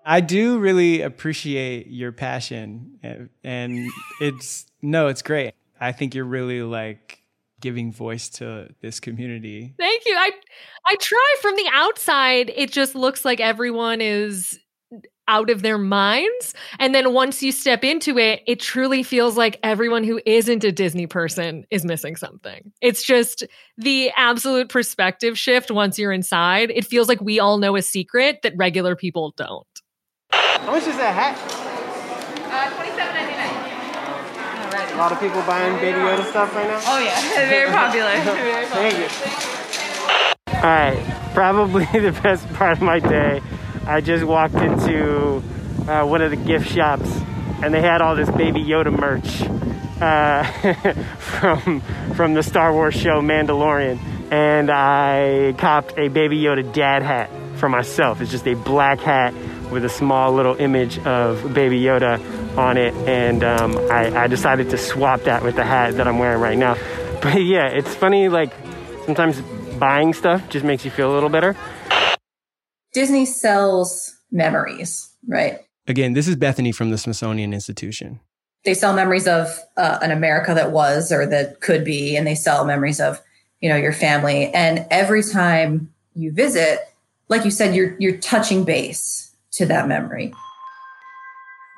I 0.06 0.20
do 0.20 0.60
really 0.60 1.02
appreciate 1.02 1.88
your 1.88 2.12
passion, 2.12 2.98
eh, 3.02 3.24
and 3.42 3.90
it's 4.20 4.66
no, 4.80 5.08
it's 5.08 5.20
great. 5.20 5.54
I 5.80 5.90
think 5.90 6.14
you're 6.14 6.24
really 6.24 6.62
like 6.62 7.22
giving 7.60 7.92
voice 7.92 8.28
to 8.28 8.68
this 8.80 9.00
community. 9.00 9.74
Thank 9.78 10.06
you. 10.06 10.14
I 10.16 10.30
I 10.86 10.94
try 11.00 11.34
from 11.42 11.56
the 11.56 11.68
outside. 11.72 12.52
It 12.54 12.70
just 12.70 12.94
looks 12.94 13.24
like 13.24 13.40
everyone 13.40 14.00
is 14.00 14.58
out 15.28 15.50
of 15.50 15.62
their 15.62 15.78
minds. 15.78 16.54
And 16.78 16.94
then 16.94 17.12
once 17.12 17.42
you 17.42 17.50
step 17.50 17.82
into 17.82 18.16
it, 18.16 18.42
it 18.46 18.60
truly 18.60 19.02
feels 19.02 19.36
like 19.36 19.58
everyone 19.64 20.04
who 20.04 20.20
isn't 20.24 20.62
a 20.62 20.70
Disney 20.70 21.08
person 21.08 21.66
is 21.70 21.84
missing 21.84 22.14
something. 22.14 22.72
It's 22.80 23.04
just 23.04 23.42
the 23.76 24.12
absolute 24.16 24.68
perspective 24.68 25.36
shift 25.36 25.72
once 25.72 25.98
you're 25.98 26.12
inside. 26.12 26.70
It 26.70 26.86
feels 26.86 27.08
like 27.08 27.20
we 27.20 27.40
all 27.40 27.58
know 27.58 27.74
a 27.74 27.82
secret 27.82 28.38
that 28.44 28.52
regular 28.56 28.94
people 28.94 29.34
don't. 29.36 29.66
How 30.30 30.72
much 30.72 30.86
is 30.86 30.96
that 30.96 31.14
hat? 31.14 31.36
Uh, 32.50 32.74
twenty-seven 32.74 33.14
ninety-nine. 33.14 34.94
A 34.94 34.98
lot 34.98 35.12
of 35.12 35.20
people 35.20 35.42
buying 35.42 35.76
Baby 35.76 35.98
Yoda 35.98 36.24
stuff 36.30 36.54
right 36.54 36.66
now. 36.66 36.80
Oh 36.84 36.98
yeah, 36.98 37.20
very 37.48 37.70
popular. 37.70 38.10
Very 38.34 38.66
popular. 38.66 38.90
Thank 38.90 38.98
you. 38.98 40.56
All 40.56 40.62
right, 40.62 41.32
probably 41.34 41.84
the 41.92 42.18
best 42.22 42.48
part 42.54 42.72
of 42.72 42.82
my 42.82 42.98
day. 42.98 43.40
I 43.86 44.00
just 44.00 44.24
walked 44.24 44.54
into 44.56 45.42
uh, 45.86 46.04
one 46.06 46.22
of 46.22 46.30
the 46.30 46.36
gift 46.36 46.70
shops, 46.72 47.08
and 47.62 47.72
they 47.72 47.80
had 47.80 48.00
all 48.02 48.16
this 48.16 48.30
Baby 48.30 48.64
Yoda 48.64 48.90
merch 48.96 49.42
uh, 50.00 50.42
from 51.18 51.80
from 52.14 52.34
the 52.34 52.42
Star 52.42 52.72
Wars 52.72 52.94
show 52.94 53.20
Mandalorian, 53.20 53.98
and 54.32 54.70
I 54.70 55.54
copped 55.58 55.96
a 55.98 56.08
Baby 56.08 56.40
Yoda 56.40 56.72
dad 56.72 57.02
hat 57.02 57.30
for 57.56 57.68
myself. 57.68 58.20
It's 58.20 58.30
just 58.30 58.46
a 58.48 58.54
black 58.54 58.98
hat 59.00 59.32
with 59.70 59.84
a 59.84 59.88
small 59.88 60.32
little 60.32 60.56
image 60.56 60.98
of 61.00 61.54
Baby 61.54 61.80
Yoda 61.80 62.18
on 62.56 62.76
it, 62.76 62.94
and 63.08 63.44
um, 63.44 63.76
I, 63.90 64.24
I 64.24 64.26
decided 64.26 64.70
to 64.70 64.78
swap 64.78 65.22
that 65.22 65.42
with 65.42 65.56
the 65.56 65.64
hat 65.64 65.94
that 65.96 66.06
I'm 66.06 66.18
wearing 66.18 66.40
right 66.40 66.58
now. 66.58 66.76
But 67.22 67.42
yeah, 67.42 67.66
it's 67.68 67.92
funny. 67.94 68.28
Like 68.28 68.52
sometimes 69.06 69.40
buying 69.80 70.12
stuff 70.12 70.48
just 70.48 70.64
makes 70.64 70.84
you 70.84 70.90
feel 70.90 71.10
a 71.10 71.14
little 71.14 71.30
better. 71.30 71.56
Disney 72.92 73.24
sells 73.24 74.16
memories, 74.30 75.10
right? 75.26 75.60
Again, 75.88 76.12
this 76.12 76.28
is 76.28 76.36
Bethany 76.36 76.72
from 76.72 76.90
the 76.90 76.98
Smithsonian 76.98 77.52
Institution. 77.52 78.20
They 78.64 78.74
sell 78.74 78.94
memories 78.94 79.26
of 79.26 79.58
uh, 79.76 79.98
an 80.02 80.10
America 80.10 80.54
that 80.54 80.72
was 80.72 81.10
or 81.10 81.26
that 81.26 81.60
could 81.60 81.84
be, 81.84 82.16
and 82.16 82.26
they 82.26 82.34
sell 82.34 82.64
memories 82.64 83.00
of, 83.00 83.20
you 83.60 83.68
know, 83.68 83.76
your 83.76 83.92
family. 83.92 84.52
And 84.52 84.86
every 84.90 85.22
time 85.22 85.92
you 86.14 86.32
visit, 86.32 86.80
like 87.28 87.44
you 87.44 87.50
said, 87.50 87.74
you're 87.74 87.96
you're 87.98 88.18
touching 88.18 88.64
base 88.64 89.25
to 89.56 89.66
that 89.66 89.88
memory. 89.88 90.32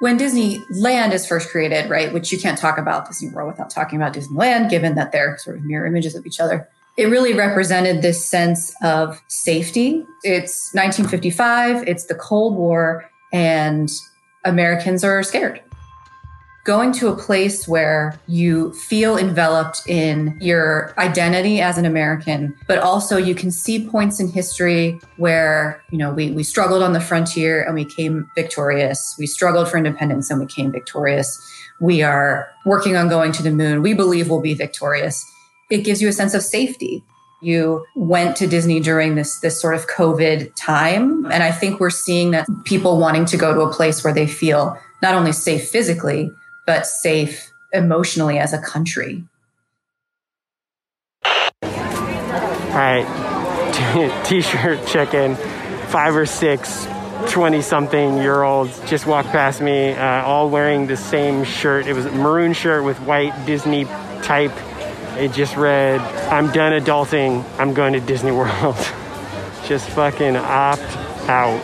When 0.01 0.19
Disneyland 0.19 1.13
is 1.13 1.27
first 1.27 1.51
created, 1.51 1.91
right, 1.91 2.13
which 2.13 2.31
you 2.31 2.39
can't 2.39 2.57
talk 2.57 2.79
about 2.79 3.07
Disney 3.07 3.31
World 3.31 3.49
without 3.49 3.71
talking 3.71 4.01
about 4.01 4.15
Disneyland, 4.15 4.71
given 4.71 4.95
that 4.95 5.11
they're 5.11 5.37
sort 5.39 5.57
of 5.57 5.65
mirror 5.65 5.87
images 5.87 6.15
of 6.15 6.25
each 6.25 6.39
other 6.39 6.69
it 6.99 7.07
really 7.07 7.33
represented 7.33 8.03
this 8.03 8.29
sense 8.29 8.75
of 8.83 9.23
safety. 9.29 10.05
It's 10.25 10.75
1955, 10.75 11.87
it's 11.87 12.07
the 12.07 12.17
Cold 12.17 12.57
War, 12.57 13.09
and 13.33 13.89
Americans 14.45 15.05
are 15.05 15.23
scared. 15.23 15.63
Going 16.69 16.93
to 16.93 17.09
a 17.09 17.17
place 17.17 17.67
where 17.67 18.21
you 18.29 18.75
feel 18.75 19.17
enveloped 19.17 19.81
in 19.89 20.37
your 20.39 20.93
identity 20.99 21.61
as 21.63 21.79
an 21.79 21.87
American, 21.87 22.55
but 22.67 22.79
also 22.79 23.17
you 23.17 23.35
can 23.35 23.51
see 23.51 23.89
points 23.89 24.21
in 24.21 24.29
history 24.29 25.01
where, 25.17 25.83
you 25.91 25.97
know, 25.97 26.13
we, 26.13 26.31
we 26.31 26.43
struggled 26.43 26.83
on 26.83 26.93
the 26.93 27.01
frontier 27.01 27.63
and 27.63 27.75
we 27.75 27.87
came 27.87 28.31
victorious. 28.35 29.17
We 29.19 29.27
struggled 29.27 29.71
for 29.71 29.79
independence 29.79 30.31
and 30.31 30.39
we 30.39 30.47
came 30.47 30.71
victorious. 30.71 31.41
We 31.81 32.03
are 32.03 32.51
working 32.67 32.97
on 32.97 33.09
going 33.09 33.33
to 33.33 33.43
the 33.43 33.51
moon. 33.51 33.81
We 33.81 33.95
believe 33.95 34.29
we'll 34.29 34.43
be 34.43 34.55
victorious 34.55 35.25
it 35.71 35.85
gives 35.85 36.01
you 36.01 36.09
a 36.09 36.13
sense 36.13 36.35
of 36.35 36.43
safety. 36.43 37.05
You 37.41 37.85
went 37.95 38.37
to 38.37 38.47
Disney 38.47 38.81
during 38.81 39.15
this 39.15 39.39
this 39.41 39.61
sort 39.61 39.75
of 39.75 39.87
COVID 39.87 40.53
time, 40.57 41.25
and 41.27 41.43
I 41.43 41.53
think 41.53 41.79
we're 41.79 41.91
seeing 41.91 42.33
that 42.33 42.49
people 42.65 42.99
wanting 42.99 43.27
to 43.27 43.37
go 43.37 43.55
to 43.55 43.61
a 43.61 43.73
place 43.73 44.03
where 44.03 44.13
they 44.13 44.27
feel 44.27 44.77
not 45.03 45.15
only 45.15 45.33
safe 45.33 45.69
physically 45.69 46.31
but 46.69 46.87
safe 46.87 47.51
emotionally 47.73 48.39
as 48.39 48.53
a 48.53 48.59
country. 48.59 49.25
All 51.25 51.71
right, 52.75 54.23
t-shirt 54.27 54.87
check-in. 54.87 55.37
Five 55.87 56.15
or 56.15 56.27
six 56.27 56.87
20 57.31 57.63
something 57.63 58.19
year 58.19 58.43
olds 58.43 58.79
just 58.91 59.07
walked 59.07 59.31
past 59.31 59.63
me, 59.63 59.93
uh, 59.93 60.23
all 60.23 60.51
wearing 60.51 60.87
the 60.87 60.97
same 60.99 61.43
shirt. 61.45 61.87
It 61.87 61.95
was 61.95 62.05
a 62.05 62.13
maroon 62.13 62.53
shirt 62.53 62.85
with 62.85 63.01
white 63.01 63.47
Disney 63.47 63.87
type 64.23 64.53
it 65.17 65.33
just 65.33 65.57
read, 65.57 66.01
I'm 66.31 66.53
done 66.53 66.81
adulting, 66.81 67.45
I'm 67.59 67.73
going 67.73 67.95
to 67.95 68.01
Disney 68.01 68.31
World. 68.31 68.77
just 69.65 69.89
fucking 69.89 70.37
opt 70.37 70.97
out. 71.29 71.59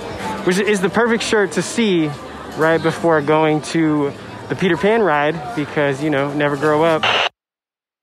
Which 0.46 0.58
is 0.58 0.80
the 0.80 0.88
perfect 0.88 1.22
shirt 1.22 1.52
to 1.52 1.62
see 1.62 2.08
right 2.56 2.82
before 2.82 3.20
going 3.20 3.60
to 3.62 4.12
the 4.48 4.56
Peter 4.56 4.76
Pan 4.76 5.02
ride 5.02 5.56
because, 5.56 6.02
you 6.02 6.10
know, 6.10 6.32
never 6.34 6.56
grow 6.56 6.84
up. 6.84 7.04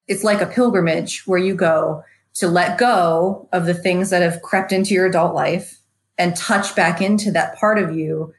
It's 0.07 0.23
like 0.23 0.41
a 0.41 0.45
pilgrimage 0.45 1.25
where 1.27 1.39
you 1.39 1.53
go 1.53 2.03
to 2.35 2.47
let 2.47 2.77
go 2.77 3.47
of 3.51 3.65
the 3.65 3.73
things 3.73 4.09
that 4.09 4.21
have 4.21 4.41
crept 4.41 4.71
into 4.71 4.93
your 4.93 5.05
adult 5.05 5.35
life 5.35 5.79
and 6.17 6.35
touch 6.35 6.75
back 6.75 7.01
into 7.01 7.31
that 7.31 7.57
part 7.57 7.77
of 7.77 7.95
you 7.95 8.33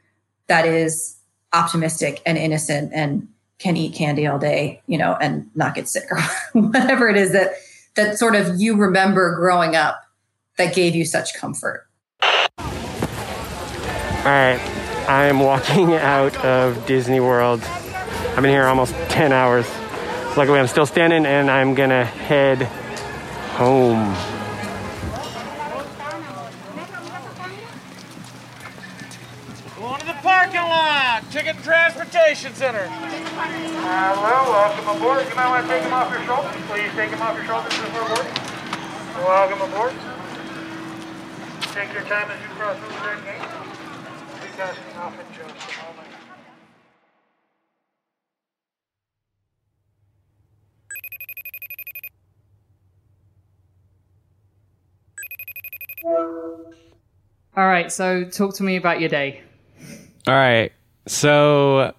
that 0.47 0.65
is 0.65 1.17
optimistic 1.53 2.21
and 2.25 2.37
innocent 2.37 2.91
and 2.93 3.27
can 3.59 3.77
eat 3.77 3.95
candy 3.95 4.27
all 4.27 4.39
day, 4.39 4.81
you 4.87 4.97
know, 4.97 5.15
and 5.21 5.49
not 5.55 5.75
get 5.75 5.87
sick 5.87 6.05
or 6.11 6.19
whatever 6.61 7.07
it 7.07 7.15
is 7.15 7.31
that 7.31 7.53
that 7.95 8.17
sort 8.17 8.35
of 8.35 8.59
you 8.59 8.75
remember 8.75 9.35
growing 9.35 9.75
up 9.75 10.01
that 10.57 10.75
gave 10.75 10.95
you 10.95 11.05
such 11.05 11.35
comfort. 11.35 11.87
All 12.19 14.29
right, 14.29 14.59
I 15.07 15.25
am 15.25 15.39
walking 15.39 15.93
out 15.93 16.35
of 16.37 16.85
Disney 16.85 17.19
World. 17.19 17.61
I've 18.35 18.41
been 18.41 18.49
here 18.49 18.65
almost 18.65 18.95
10 19.09 19.31
hours. 19.31 19.69
Luckily, 20.35 20.59
I'm 20.59 20.65
still 20.65 20.87
standing 20.87 21.23
and 21.27 21.51
I'm 21.51 21.75
gonna 21.75 22.03
head 22.03 22.63
home. 23.53 24.09
Going 29.77 29.99
to 29.99 30.05
the 30.07 30.13
parking 30.13 30.61
lot, 30.61 31.21
Ticket 31.29 31.57
and 31.57 31.63
Transportation 31.63 32.55
Center. 32.55 32.87
Hello, 32.87 34.49
welcome 34.49 34.97
aboard. 34.97 35.29
You 35.29 35.35
might 35.35 35.49
want 35.49 35.67
to 35.67 35.71
take 35.71 35.83
them 35.83 35.93
off 35.93 36.09
your 36.11 36.23
shoulders. 36.25 36.55
Please 36.65 36.89
take 36.95 37.11
them 37.11 37.21
off 37.21 37.35
your 37.37 37.45
shoulders 37.45 37.77
before 37.77 38.07
boarding. 38.17 38.33
Welcome 39.21 39.61
aboard. 39.61 39.93
Take 41.69 41.93
your 41.93 42.01
time 42.09 42.31
as 42.31 42.41
you 42.41 42.49
cross 42.57 42.79
through 42.79 42.97
the 42.97 43.05
red 43.05 43.23
gate. 43.25 43.45
Be 44.41 44.49
casting 44.57 44.97
off 44.97 45.13
in 45.19 45.25
just 45.37 45.53
a 45.53 45.85
moment. 45.85 46.03
All 56.05 57.67
right, 57.67 57.91
so 57.91 58.23
talk 58.25 58.55
to 58.55 58.63
me 58.63 58.75
about 58.77 58.99
your 58.99 59.09
day. 59.09 59.41
All 60.27 60.33
right. 60.33 60.71
So, 61.07 61.93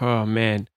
oh 0.00 0.26
man. 0.26 0.68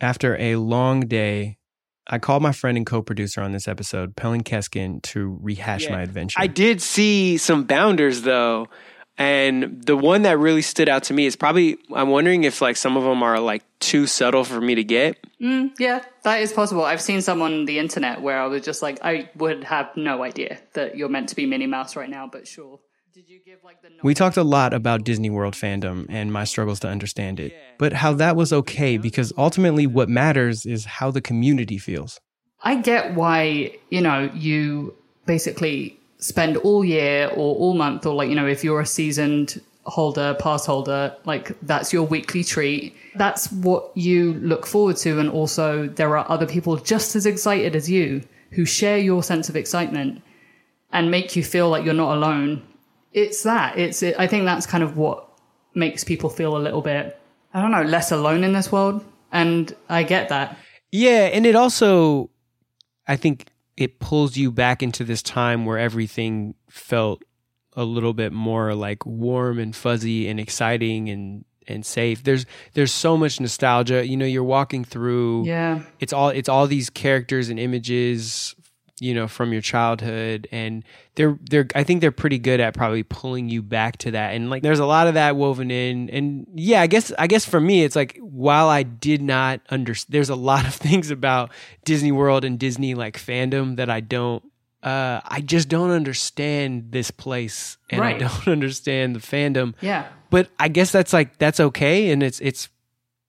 After 0.00 0.36
a 0.38 0.56
long 0.56 1.00
day, 1.06 1.58
I 2.06 2.18
called 2.18 2.42
my 2.42 2.52
friend 2.52 2.76
and 2.76 2.84
co 2.84 3.00
producer 3.00 3.40
on 3.42 3.52
this 3.52 3.68
episode, 3.68 4.16
Pelin 4.16 4.42
Keskin, 4.42 5.00
to 5.02 5.38
rehash 5.40 5.84
Yeah. 5.84 5.92
my 5.92 6.02
adventure. 6.02 6.38
I 6.40 6.46
did 6.46 6.82
see 6.82 7.36
some 7.38 7.64
bounders 7.64 8.22
though, 8.22 8.66
and 9.16 9.82
the 9.84 9.96
one 9.96 10.22
that 10.22 10.38
really 10.38 10.62
stood 10.62 10.88
out 10.88 11.04
to 11.04 11.14
me 11.14 11.26
is 11.26 11.36
probably 11.36 11.78
I'm 11.94 12.10
wondering 12.10 12.44
if 12.44 12.60
like 12.60 12.76
some 12.76 12.96
of 12.96 13.04
them 13.04 13.22
are 13.22 13.38
like 13.38 13.62
too 13.78 14.06
subtle 14.06 14.44
for 14.44 14.60
me 14.60 14.74
to 14.74 14.84
get. 14.84 15.18
Mm, 15.40 15.70
yeah, 15.78 16.04
that 16.24 16.40
is 16.40 16.52
possible. 16.52 16.84
I've 16.84 17.00
seen 17.00 17.22
some 17.22 17.40
on 17.40 17.66
the 17.66 17.78
internet 17.78 18.22
where 18.22 18.40
I 18.40 18.46
was 18.46 18.62
just 18.62 18.82
like, 18.82 18.98
I 19.02 19.30
would 19.36 19.64
have 19.64 19.96
no 19.96 20.24
idea 20.24 20.58
that 20.72 20.96
you're 20.96 21.08
meant 21.08 21.28
to 21.28 21.36
be 21.36 21.46
Minnie 21.46 21.66
Mouse 21.66 21.96
right 21.96 22.10
now, 22.10 22.28
but 22.30 22.48
sure. 22.48 22.80
We 24.02 24.14
talked 24.14 24.36
a 24.36 24.42
lot 24.42 24.74
about 24.74 25.04
Disney 25.04 25.30
World 25.30 25.54
fandom 25.54 26.06
and 26.08 26.32
my 26.32 26.42
struggles 26.42 26.80
to 26.80 26.88
understand 26.88 27.38
it, 27.38 27.54
but 27.78 27.92
how 27.92 28.12
that 28.14 28.34
was 28.34 28.52
okay 28.52 28.98
because 28.98 29.32
ultimately 29.38 29.86
what 29.86 30.08
matters 30.08 30.66
is 30.66 30.84
how 30.84 31.12
the 31.12 31.20
community 31.20 31.78
feels. 31.78 32.18
I 32.62 32.76
get 32.76 33.14
why, 33.14 33.76
you 33.90 34.00
know, 34.00 34.30
you 34.34 34.96
basically 35.26 36.00
spend 36.24 36.56
all 36.58 36.82
year 36.82 37.28
or 37.28 37.54
all 37.56 37.74
month, 37.74 38.06
or 38.06 38.14
like, 38.14 38.30
you 38.30 38.34
know, 38.34 38.46
if 38.46 38.64
you're 38.64 38.80
a 38.80 38.86
seasoned 38.86 39.60
holder, 39.84 40.34
pass 40.40 40.64
holder, 40.64 41.14
like 41.26 41.52
that's 41.60 41.92
your 41.92 42.04
weekly 42.04 42.42
treat. 42.42 42.96
That's 43.16 43.52
what 43.52 43.94
you 43.94 44.32
look 44.34 44.64
forward 44.64 44.96
to. 44.98 45.20
And 45.20 45.28
also, 45.28 45.86
there 45.86 46.16
are 46.16 46.24
other 46.30 46.46
people 46.46 46.76
just 46.78 47.14
as 47.14 47.26
excited 47.26 47.76
as 47.76 47.90
you 47.90 48.22
who 48.52 48.64
share 48.64 48.96
your 48.96 49.22
sense 49.22 49.50
of 49.50 49.56
excitement 49.56 50.22
and 50.92 51.10
make 51.10 51.36
you 51.36 51.44
feel 51.44 51.68
like 51.68 51.84
you're 51.84 51.92
not 51.92 52.16
alone. 52.16 52.62
It's 53.12 53.42
that. 53.42 53.76
It's, 53.76 54.02
it, 54.02 54.16
I 54.18 54.26
think 54.26 54.46
that's 54.46 54.66
kind 54.66 54.82
of 54.82 54.96
what 54.96 55.28
makes 55.74 56.04
people 56.04 56.30
feel 56.30 56.56
a 56.56 56.62
little 56.66 56.80
bit, 56.80 57.20
I 57.52 57.60
don't 57.60 57.70
know, 57.70 57.82
less 57.82 58.12
alone 58.12 58.44
in 58.44 58.54
this 58.54 58.72
world. 58.72 59.04
And 59.30 59.74
I 59.90 60.04
get 60.04 60.30
that. 60.30 60.56
Yeah, 60.90 61.26
and 61.34 61.44
it 61.44 61.54
also, 61.54 62.30
I 63.06 63.16
think 63.16 63.46
it 63.76 63.98
pulls 64.00 64.36
you 64.36 64.52
back 64.52 64.82
into 64.82 65.04
this 65.04 65.22
time 65.22 65.64
where 65.66 65.78
everything 65.78 66.54
felt 66.68 67.22
a 67.76 67.84
little 67.84 68.12
bit 68.14 68.32
more 68.32 68.74
like 68.74 69.04
warm 69.04 69.58
and 69.58 69.74
fuzzy 69.74 70.28
and 70.28 70.38
exciting 70.38 71.08
and 71.08 71.44
and 71.66 71.84
safe. 71.84 72.22
There's 72.22 72.44
there's 72.74 72.92
so 72.92 73.16
much 73.16 73.40
nostalgia. 73.40 74.06
You 74.06 74.16
know, 74.16 74.26
you're 74.26 74.44
walking 74.44 74.84
through 74.84 75.46
Yeah. 75.46 75.82
it's 75.98 76.12
all 76.12 76.28
it's 76.28 76.48
all 76.48 76.66
these 76.66 76.90
characters 76.90 77.48
and 77.48 77.58
images 77.58 78.54
you 79.00 79.12
know 79.12 79.26
from 79.26 79.52
your 79.52 79.60
childhood 79.60 80.46
and 80.52 80.84
they're 81.16 81.36
they're 81.50 81.66
I 81.74 81.82
think 81.82 82.00
they're 82.00 82.12
pretty 82.12 82.38
good 82.38 82.60
at 82.60 82.74
probably 82.74 83.02
pulling 83.02 83.48
you 83.48 83.60
back 83.60 83.96
to 83.98 84.12
that 84.12 84.34
and 84.34 84.50
like 84.50 84.62
there's 84.62 84.78
a 84.78 84.86
lot 84.86 85.08
of 85.08 85.14
that 85.14 85.34
woven 85.34 85.70
in 85.72 86.08
and 86.10 86.46
yeah 86.54 86.80
I 86.80 86.86
guess 86.86 87.12
I 87.18 87.26
guess 87.26 87.44
for 87.44 87.60
me 87.60 87.82
it's 87.82 87.96
like 87.96 88.16
while 88.20 88.68
I 88.68 88.84
did 88.84 89.20
not 89.20 89.60
understand 89.68 90.14
there's 90.14 90.28
a 90.30 90.36
lot 90.36 90.64
of 90.66 90.74
things 90.86 91.10
about 91.10 91.50
Disney 91.84 92.12
World 92.12 92.44
and 92.44 92.56
Disney 92.58 92.94
like 92.94 93.18
fandom 93.18 93.76
that 93.76 93.90
I 93.90 93.98
don't 93.98 94.44
uh 94.84 95.20
I 95.24 95.40
just 95.40 95.68
don't 95.68 95.90
understand 95.90 96.92
this 96.92 97.10
place 97.10 97.78
and 97.90 98.00
Right. 98.00 98.16
I 98.16 98.18
don't 98.28 98.46
understand 98.52 99.16
the 99.16 99.20
fandom 99.20 99.74
Yeah. 99.80 100.06
but 100.30 100.50
I 100.58 100.68
guess 100.68 100.92
that's 100.92 101.12
like 101.12 101.38
that's 101.38 101.58
okay 101.58 102.10
and 102.10 102.22
it's 102.22 102.38
it's 102.40 102.68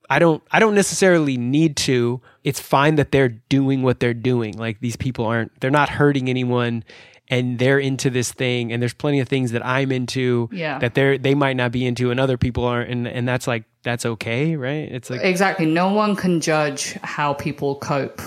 I 0.10 0.20
don't 0.20 0.44
I 0.52 0.60
don't 0.60 0.76
necessarily 0.76 1.38
need 1.38 1.76
to. 1.78 2.22
It's 2.44 2.60
fine 2.60 2.96
that 2.96 3.12
they're 3.12 3.30
doing 3.30 3.82
what 3.84 4.00
they're 4.00 4.14
doing. 4.14 4.58
Like 4.58 4.80
these 4.80 4.96
people 4.96 5.26
aren't 5.26 5.60
they're 5.62 5.72
not 5.72 5.90
hurting 5.90 6.30
anyone 6.30 6.84
and 7.28 7.58
they're 7.58 7.80
into 7.80 8.12
this 8.12 8.32
thing 8.32 8.72
and 8.72 8.82
there's 8.82 8.94
plenty 8.94 9.20
of 9.20 9.28
things 9.28 9.52
that 9.52 9.66
I'm 9.66 9.92
into 9.92 10.48
Yeah. 10.52 10.78
that 10.80 10.94
they're 10.94 11.18
they 11.18 11.34
might 11.34 11.56
not 11.56 11.72
be 11.72 11.86
into 11.86 12.12
and 12.12 12.20
other 12.20 12.38
people 12.38 12.66
aren't 12.66 12.92
and 12.92 13.08
and 13.08 13.28
that's 13.28 13.48
like 13.48 13.64
that's 13.84 14.06
okay, 14.06 14.56
right? 14.56 14.92
It's 14.92 15.10
like 15.10 15.22
Exactly. 15.24 15.66
No 15.66 15.92
one 15.94 16.16
can 16.16 16.40
judge 16.42 16.94
how 17.04 17.34
people 17.34 17.76
cope 17.76 18.22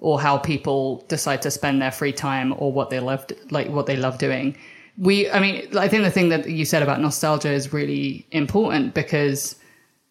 or 0.00 0.20
how 0.20 0.38
people 0.38 1.04
decide 1.08 1.42
to 1.42 1.50
spend 1.50 1.80
their 1.82 1.90
free 1.92 2.12
time 2.12 2.54
or 2.56 2.72
what 2.72 2.90
they 2.90 3.00
love, 3.00 3.24
like 3.50 3.68
what 3.68 3.86
they 3.86 3.96
love 3.96 4.18
doing. 4.18 4.56
We, 4.96 5.30
I 5.30 5.40
mean, 5.40 5.76
I 5.78 5.88
think 5.88 6.04
the 6.04 6.10
thing 6.10 6.30
that 6.30 6.48
you 6.48 6.64
said 6.64 6.82
about 6.82 7.00
nostalgia 7.00 7.50
is 7.52 7.72
really 7.72 8.26
important 8.30 8.94
because, 8.94 9.56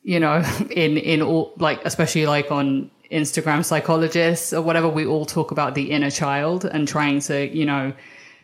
you 0.03 0.19
know, 0.19 0.43
in, 0.71 0.97
in 0.97 1.21
all, 1.21 1.53
like, 1.57 1.83
especially 1.85 2.25
like 2.25 2.51
on 2.51 2.89
Instagram 3.11 3.63
psychologists 3.65 4.53
or 4.53 4.61
whatever, 4.61 4.87
we 4.87 5.05
all 5.05 5.25
talk 5.25 5.51
about 5.51 5.75
the 5.75 5.91
inner 5.91 6.11
child 6.11 6.65
and 6.65 6.87
trying 6.87 7.19
to, 7.21 7.47
you 7.47 7.65
know, 7.65 7.93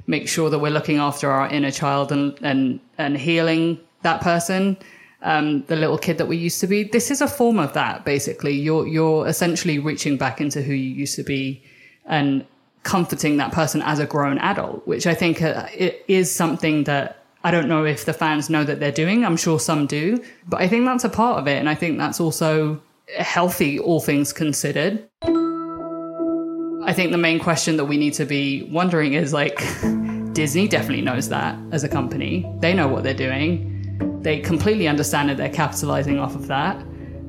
make 0.08 0.28
sure 0.28 0.50
that 0.50 0.60
we're 0.60 0.72
looking 0.72 0.98
after 0.98 1.32
our 1.32 1.48
inner 1.50 1.72
child 1.72 2.12
and, 2.12 2.38
and, 2.41 2.80
and 2.98 3.18
healing 3.18 3.80
that 4.04 4.22
person 4.22 4.78
um, 5.26 5.63
the 5.63 5.76
little 5.76 5.98
kid 5.98 6.18
that 6.20 6.28
we 6.28 6.38
used 6.38 6.62
to 6.62 6.68
be. 6.68 6.84
This 6.84 7.12
is 7.12 7.20
a 7.20 7.28
form 7.28 7.60
of 7.60 7.74
that, 7.74 8.06
basically. 8.06 8.54
You're 8.54 8.88
you're 8.88 9.28
essentially 9.28 9.80
reaching 9.80 10.18
back 10.18 10.39
into 10.39 10.62
who 10.62 10.74
you 10.74 10.89
used 10.89 11.15
to 11.15 11.24
be 11.24 11.62
and 12.06 12.46
comforting 12.84 13.38
that 13.38 13.52
person 13.52 13.82
as 13.82 14.00
a 14.00 14.06
grown 14.06 14.38
adult, 14.38 14.88
which 14.88 15.08
I 15.08 15.15
think 15.15 15.41
uh, 15.41 15.68
it 15.74 16.06
is 16.08 16.34
something 16.34 16.84
that 16.84 17.25
I 17.46 17.52
don't 17.52 17.68
know 17.68 17.86
if 17.86 18.06
the 18.06 18.14
fans 18.14 18.50
know 18.50 18.64
that 18.64 18.80
they're 18.80 18.92
doing. 18.92 19.24
I'm 19.24 19.38
sure 19.38 19.60
some 19.60 19.86
do, 19.86 20.20
but 20.48 20.62
I 20.62 20.68
think 20.68 20.84
that's 20.84 21.04
a 21.04 21.10
part 21.10 21.38
of 21.38 21.48
it, 21.48 21.60
and 21.60 21.70
I 21.70 21.76
think 21.76 22.00
that's 22.00 22.20
also 22.20 22.82
healthy, 23.20 23.78
all 23.78 24.00
things 24.00 24.34
considered. 24.34 25.08
I 25.22 26.92
think 26.92 27.12
the 27.12 27.20
main 27.20 27.38
question 27.38 27.78
that 27.78 27.86
we 27.86 27.98
need 27.98 28.16
to 28.16 28.26
be 28.26 28.64
wondering 28.72 29.14
is 29.14 29.32
like, 29.32 29.60
Disney 30.34 30.68
definitely 30.68 31.04
knows 31.04 31.30
that 31.30 31.56
as 31.72 31.84
a 31.84 31.88
company. 31.88 32.52
They 32.62 32.74
know 32.74 32.88
what 32.88 33.04
they're 33.04 33.14
doing. 33.14 34.20
They 34.24 34.40
completely 34.40 34.88
understand 34.88 35.30
that 35.30 35.38
they're 35.38 35.48
capitalizing 35.48 36.18
off 36.18 36.34
of 36.34 36.48
that. 36.48 36.84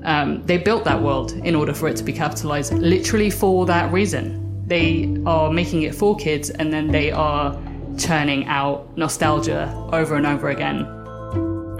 Um, 0.05 0.43
they 0.47 0.57
built 0.57 0.85
that 0.85 1.03
world 1.03 1.33
in 1.33 1.55
order 1.55 1.75
for 1.75 1.89
it 1.89 1.97
to 1.99 2.03
be 2.03 2.15
capitalized 2.15 2.73
literally 2.73 3.29
for 3.29 3.67
that 3.67 3.93
reason. 3.93 4.65
They 4.67 5.15
are 5.27 5.53
making 5.53 5.83
it 5.83 5.95
for 5.95 6.17
kids 6.17 6.49
and 6.49 6.73
then 6.73 6.91
they 6.91 7.11
are 7.11 7.53
churning 7.99 8.47
out 8.47 8.97
nostalgia 8.97 9.73
over 9.93 10.17
and 10.17 10.27
over 10.27 10.51
again. 10.51 10.85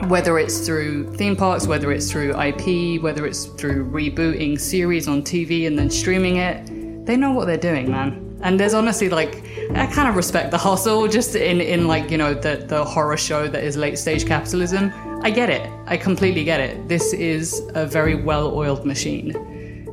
Whether 0.09 0.39
it's 0.39 0.67
through 0.67 1.15
theme 1.17 1.37
parks, 1.37 1.67
whether 1.67 1.91
it's 1.93 2.11
through 2.11 2.39
IP, 2.41 3.03
whether 3.03 3.27
it's 3.27 3.47
through 3.47 3.91
rebooting 3.91 4.61
series 4.61 5.09
on 5.09 5.23
TV 5.23 5.67
and 5.67 5.79
then 5.79 5.91
streaming 5.91 6.37
it, 6.37 7.07
they 7.07 7.17
know 7.17 7.33
what 7.33 7.47
they're 7.47 7.57
doing, 7.57 7.91
man. 7.91 8.39
And 8.43 8.61
there's 8.61 8.75
honestly 8.75 9.09
like 9.09 9.43
I 9.75 9.87
kind 9.87 10.09
of 10.09 10.15
respect 10.15 10.51
the 10.51 10.59
hustle 10.59 11.09
just 11.09 11.35
in 11.35 11.61
in 11.61 11.89
like, 11.89 12.11
you 12.11 12.19
know, 12.19 12.35
the 12.35 12.65
the 12.69 12.85
horror 12.85 13.17
show 13.17 13.49
that 13.49 13.65
is 13.65 13.77
late 13.77 13.99
stage 13.99 14.27
capitalism. 14.27 14.93
I 15.23 15.31
get 15.31 15.51
it. 15.51 15.69
I 15.87 15.97
completely 15.97 16.45
get 16.45 16.61
it. 16.61 16.89
This 16.89 17.13
is 17.13 17.63
a 17.75 17.87
very 17.87 18.15
well-oiled 18.15 18.85
machine. 18.85 19.35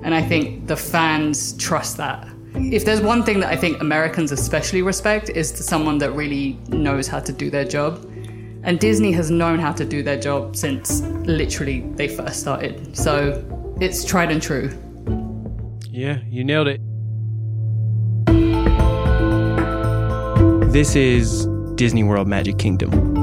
And 0.04 0.14
I 0.14 0.22
think 0.22 0.68
the 0.68 0.76
fans 0.76 1.54
trust 1.54 1.98
that. 1.98 2.28
If 2.56 2.86
there's 2.86 3.02
one 3.02 3.24
thing 3.24 3.40
that 3.40 3.50
I 3.50 3.56
think 3.56 3.82
Americans 3.82 4.32
especially 4.32 4.82
respect 4.84 5.30
is 5.30 5.52
to 5.54 5.64
someone 5.64 5.98
that 5.98 6.12
really 6.12 6.60
knows 6.68 7.08
how 7.08 7.20
to 7.20 7.34
do 7.34 7.50
their 7.50 7.66
job. 7.66 8.06
And 8.64 8.80
Disney 8.80 9.12
has 9.12 9.32
known 9.32 9.60
how 9.60 9.72
to 9.74 9.84
do 9.84 10.04
their 10.04 10.20
job 10.20 10.56
since 10.56 11.02
literally 11.02 11.82
they 11.96 12.08
first 12.08 12.40
started. 12.40 12.96
So 12.96 13.44
it's 13.82 14.06
tried 14.06 14.32
and 14.32 14.42
true. 14.42 14.72
Yeah, 15.90 16.20
you 16.30 16.44
nailed 16.44 16.68
it. 16.68 16.80
This 20.72 20.96
is 20.96 21.48
Disney 21.76 22.04
World 22.04 22.28
Magic 22.28 22.58
Kingdom. 22.58 23.23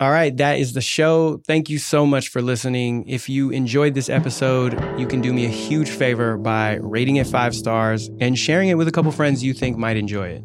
All 0.00 0.10
right, 0.10 0.34
that 0.38 0.58
is 0.58 0.72
the 0.72 0.80
show. 0.80 1.42
Thank 1.46 1.68
you 1.68 1.78
so 1.78 2.06
much 2.06 2.28
for 2.30 2.40
listening. 2.40 3.06
If 3.06 3.28
you 3.28 3.50
enjoyed 3.50 3.92
this 3.92 4.08
episode, 4.08 4.72
you 4.98 5.06
can 5.06 5.20
do 5.20 5.30
me 5.30 5.44
a 5.44 5.50
huge 5.50 5.90
favor 5.90 6.38
by 6.38 6.76
rating 6.76 7.16
it 7.16 7.26
five 7.26 7.54
stars 7.54 8.08
and 8.18 8.38
sharing 8.38 8.70
it 8.70 8.78
with 8.78 8.88
a 8.88 8.92
couple 8.92 9.12
friends 9.12 9.44
you 9.44 9.52
think 9.52 9.76
might 9.76 9.98
enjoy 9.98 10.28
it. 10.28 10.42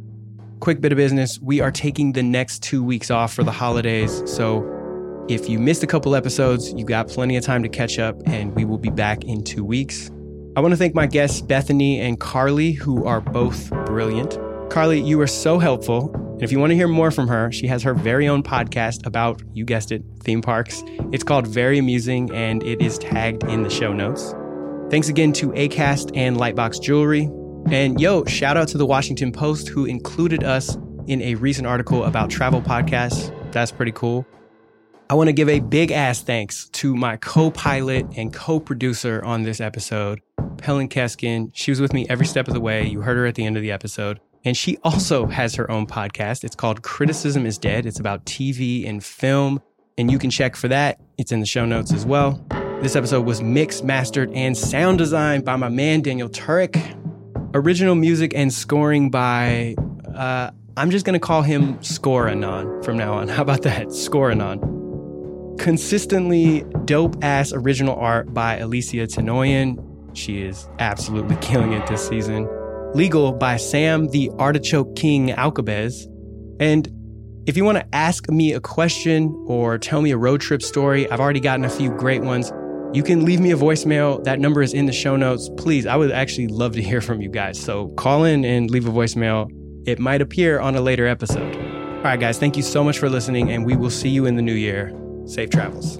Quick 0.60 0.82
bit 0.82 0.92
of 0.92 0.98
business 0.98 1.40
we 1.40 1.62
are 1.62 1.72
taking 1.72 2.12
the 2.12 2.22
next 2.22 2.64
two 2.64 2.84
weeks 2.84 3.10
off 3.10 3.34
for 3.34 3.44
the 3.44 3.52
holidays. 3.54 4.24
So 4.26 5.26
if 5.30 5.48
you 5.48 5.58
missed 5.58 5.84
a 5.84 5.88
couple 5.88 6.16
episodes, 6.16 6.74
you 6.74 6.84
got 6.84 7.08
plenty 7.08 7.38
of 7.38 7.46
time 7.46 7.64
to 7.64 7.70
catch 7.70 7.98
up, 7.98 8.22
and 8.26 8.54
we 8.56 8.66
will 8.66 8.78
be 8.78 8.90
back 8.90 9.24
in 9.24 9.42
two 9.42 9.64
weeks. 9.64 10.12
I 10.58 10.60
want 10.60 10.74
to 10.74 10.78
thank 10.78 10.96
my 10.96 11.08
guests, 11.08 11.40
Bethany 11.40 12.02
and 12.02 12.20
Carlye, 12.20 12.76
who 12.76 13.06
are 13.06 13.22
both 13.22 13.70
brilliant. 13.86 14.32
Carlye, 14.70 15.08
you 15.08 15.18
were 15.18 15.28
so 15.28 15.60
helpful. 15.60 16.14
And 16.36 16.44
if 16.44 16.52
you 16.52 16.60
want 16.60 16.72
to 16.72 16.76
hear 16.76 16.90
more 16.90 17.12
from 17.12 17.30
her, 17.30 17.50
she 17.50 17.66
has 17.68 17.82
her 17.84 17.94
very 17.94 18.28
own 18.28 18.44
podcast 18.44 19.06
about, 19.06 19.42
you 19.54 19.64
guessed 19.64 19.94
it, 19.94 20.04
theme 20.20 20.42
parks. 20.42 20.84
It's 21.14 21.24
called 21.24 21.48
Very 21.48 21.78
Amusing 21.78 22.30
and 22.36 22.62
it 22.64 22.82
is 22.82 22.98
tagged 22.98 23.46
in 23.46 23.64
the 23.64 23.70
show 23.70 23.94
notes. 23.94 24.36
Thanks 24.90 25.08
again 25.08 25.32
to 25.34 25.52
ACAST 25.52 26.12
and 26.14 26.36
Lightbox 26.36 26.82
Jewelry. 26.82 27.30
And 27.72 28.02
yo, 28.02 28.26
shout 28.26 28.58
out 28.58 28.68
to 28.68 28.78
the 28.78 28.86
Washington 28.86 29.32
Post 29.32 29.70
who 29.70 29.86
included 29.86 30.44
us 30.44 30.78
in 31.08 31.22
a 31.22 31.36
recent 31.36 31.68
article 31.68 32.04
about 32.04 32.30
travel 32.30 32.62
podcasts. 32.62 33.34
That's 33.54 33.72
pretty 33.72 33.94
cool. 33.94 34.26
I 35.10 35.14
want 35.14 35.30
to 35.30 35.34
give 35.34 35.48
a 35.48 35.62
big 35.62 35.92
ass 35.92 36.22
thanks 36.22 36.68
to 36.70 36.98
my 36.98 37.16
co 37.16 37.50
pilot 37.50 38.08
and 38.18 38.34
co 38.34 38.60
producer 38.60 39.24
on 39.24 39.44
this 39.44 39.62
episode, 39.62 40.20
Pelin 40.58 40.90
Keskin. 40.90 41.52
She 41.54 41.72
was 41.72 41.80
with 41.80 41.94
me 41.94 42.06
every 42.10 42.26
step 42.26 42.50
of 42.50 42.54
the 42.54 42.60
way. 42.60 42.86
You 42.86 43.02
heard 43.02 43.16
her 43.16 43.26
at 43.26 43.36
the 43.36 43.46
end 43.46 43.56
of 43.56 43.62
the 43.62 43.72
episode. 43.72 44.20
And 44.46 44.56
she 44.56 44.78
also 44.84 45.26
has 45.26 45.56
her 45.56 45.70
own 45.72 45.88
podcast. 45.88 46.44
It's 46.44 46.56
called 46.56 46.84
Criticism 46.84 47.48
is 47.48 47.58
Dead. 47.58 47.88
It's 47.88 48.00
about 48.00 48.24
TV 48.26 48.88
and 48.88 49.04
film. 49.04 49.60
And 49.98 50.12
you 50.12 50.20
can 50.20 50.30
check 50.30 50.56
for 50.56 50.68
that. 50.68 51.00
It's 51.18 51.32
in 51.32 51.40
the 51.40 51.48
show 51.48 51.66
notes 51.66 51.92
as 51.92 52.06
well. 52.06 52.46
This 52.82 52.96
episode 52.96 53.26
was 53.26 53.42
mixed, 53.42 53.84
mastered, 53.84 54.32
and 54.34 54.56
sound 54.56 55.00
designed 55.00 55.46
by 55.46 55.56
my 55.56 55.70
man, 55.70 56.02
Daniel 56.02 56.30
Turek. 56.30 56.76
Original 57.56 57.96
music 57.96 58.34
and 58.36 58.54
scoring 58.54 59.10
by, 59.10 59.76
uh, 60.14 60.52
I'm 60.78 60.92
just 60.92 61.06
going 61.06 61.20
to 61.20 61.26
call 61.26 61.42
him 61.42 61.80
Scoreanon 61.80 62.86
from 62.86 62.98
now 62.98 63.14
on. 63.14 63.28
How 63.30 63.42
about 63.42 63.64
that? 63.64 63.88
Scoreanon. 63.88 65.58
Consistently 65.58 66.66
dope 66.84 67.16
ass 67.24 67.52
original 67.52 67.96
art 67.96 68.32
by 68.32 68.58
Alicia 68.58 69.08
Tenoyan. 69.08 69.82
She 70.16 70.44
is 70.44 70.68
absolutely 70.78 71.36
killing 71.42 71.74
it 71.74 71.88
this 71.88 72.08
season. 72.08 72.48
Legal 72.96 73.34
by 73.34 73.58
Sam 73.58 74.08
the 74.08 74.32
Artichoke 74.40 74.96
King 74.96 75.34
Alcabez. 75.34 76.08
And 76.62 76.90
if 77.46 77.58
you 77.58 77.66
want 77.66 77.78
to 77.78 77.86
ask 77.94 78.30
me 78.30 78.54
a 78.54 78.62
question 78.62 79.36
or 79.48 79.78
tell 79.78 80.02
me 80.02 80.12
a 80.12 80.18
road 80.18 80.40
trip 80.40 80.62
story, 80.62 81.12
I've 81.12 81.20
already 81.20 81.42
gotten 81.42 81.66
a 81.66 81.70
few 81.70 81.90
great 81.90 82.22
ones. 82.22 82.54
You 82.94 83.04
can 83.04 83.26
leave 83.26 83.42
me 83.42 83.52
a 83.52 83.58
voicemail. 83.58 84.24
That 84.24 84.40
number 84.40 84.62
is 84.62 84.74
in 84.74 84.86
the 84.86 84.94
show 84.94 85.18
notes. 85.18 85.50
Please, 85.58 85.86
I 85.86 85.98
would 85.98 86.10
actually 86.10 86.48
love 86.48 86.72
to 86.76 86.82
hear 86.82 87.02
from 87.02 87.22
you 87.22 87.28
guys. 87.28 87.62
So 87.62 87.90
call 87.98 88.24
in 88.24 88.46
and 88.46 88.72
leave 88.72 88.88
a 88.88 88.92
voicemail. 88.92 89.50
It 89.86 90.00
might 90.00 90.22
appear 90.22 90.62
on 90.62 90.78
a 90.78 90.82
later 90.82 91.06
episode. 91.06 91.54
All 91.54 92.04
right, 92.04 92.18
guys, 92.18 92.40
thank 92.40 92.56
you 92.56 92.64
so 92.64 92.82
much 92.82 92.98
for 92.98 93.10
listening, 93.10 93.52
and 93.52 93.66
we 93.66 93.76
will 93.76 93.90
see 93.90 94.08
you 94.08 94.26
in 94.26 94.38
the 94.38 94.42
new 94.42 94.54
year. 94.54 94.98
Safe 95.26 95.50
travels. 95.50 96.00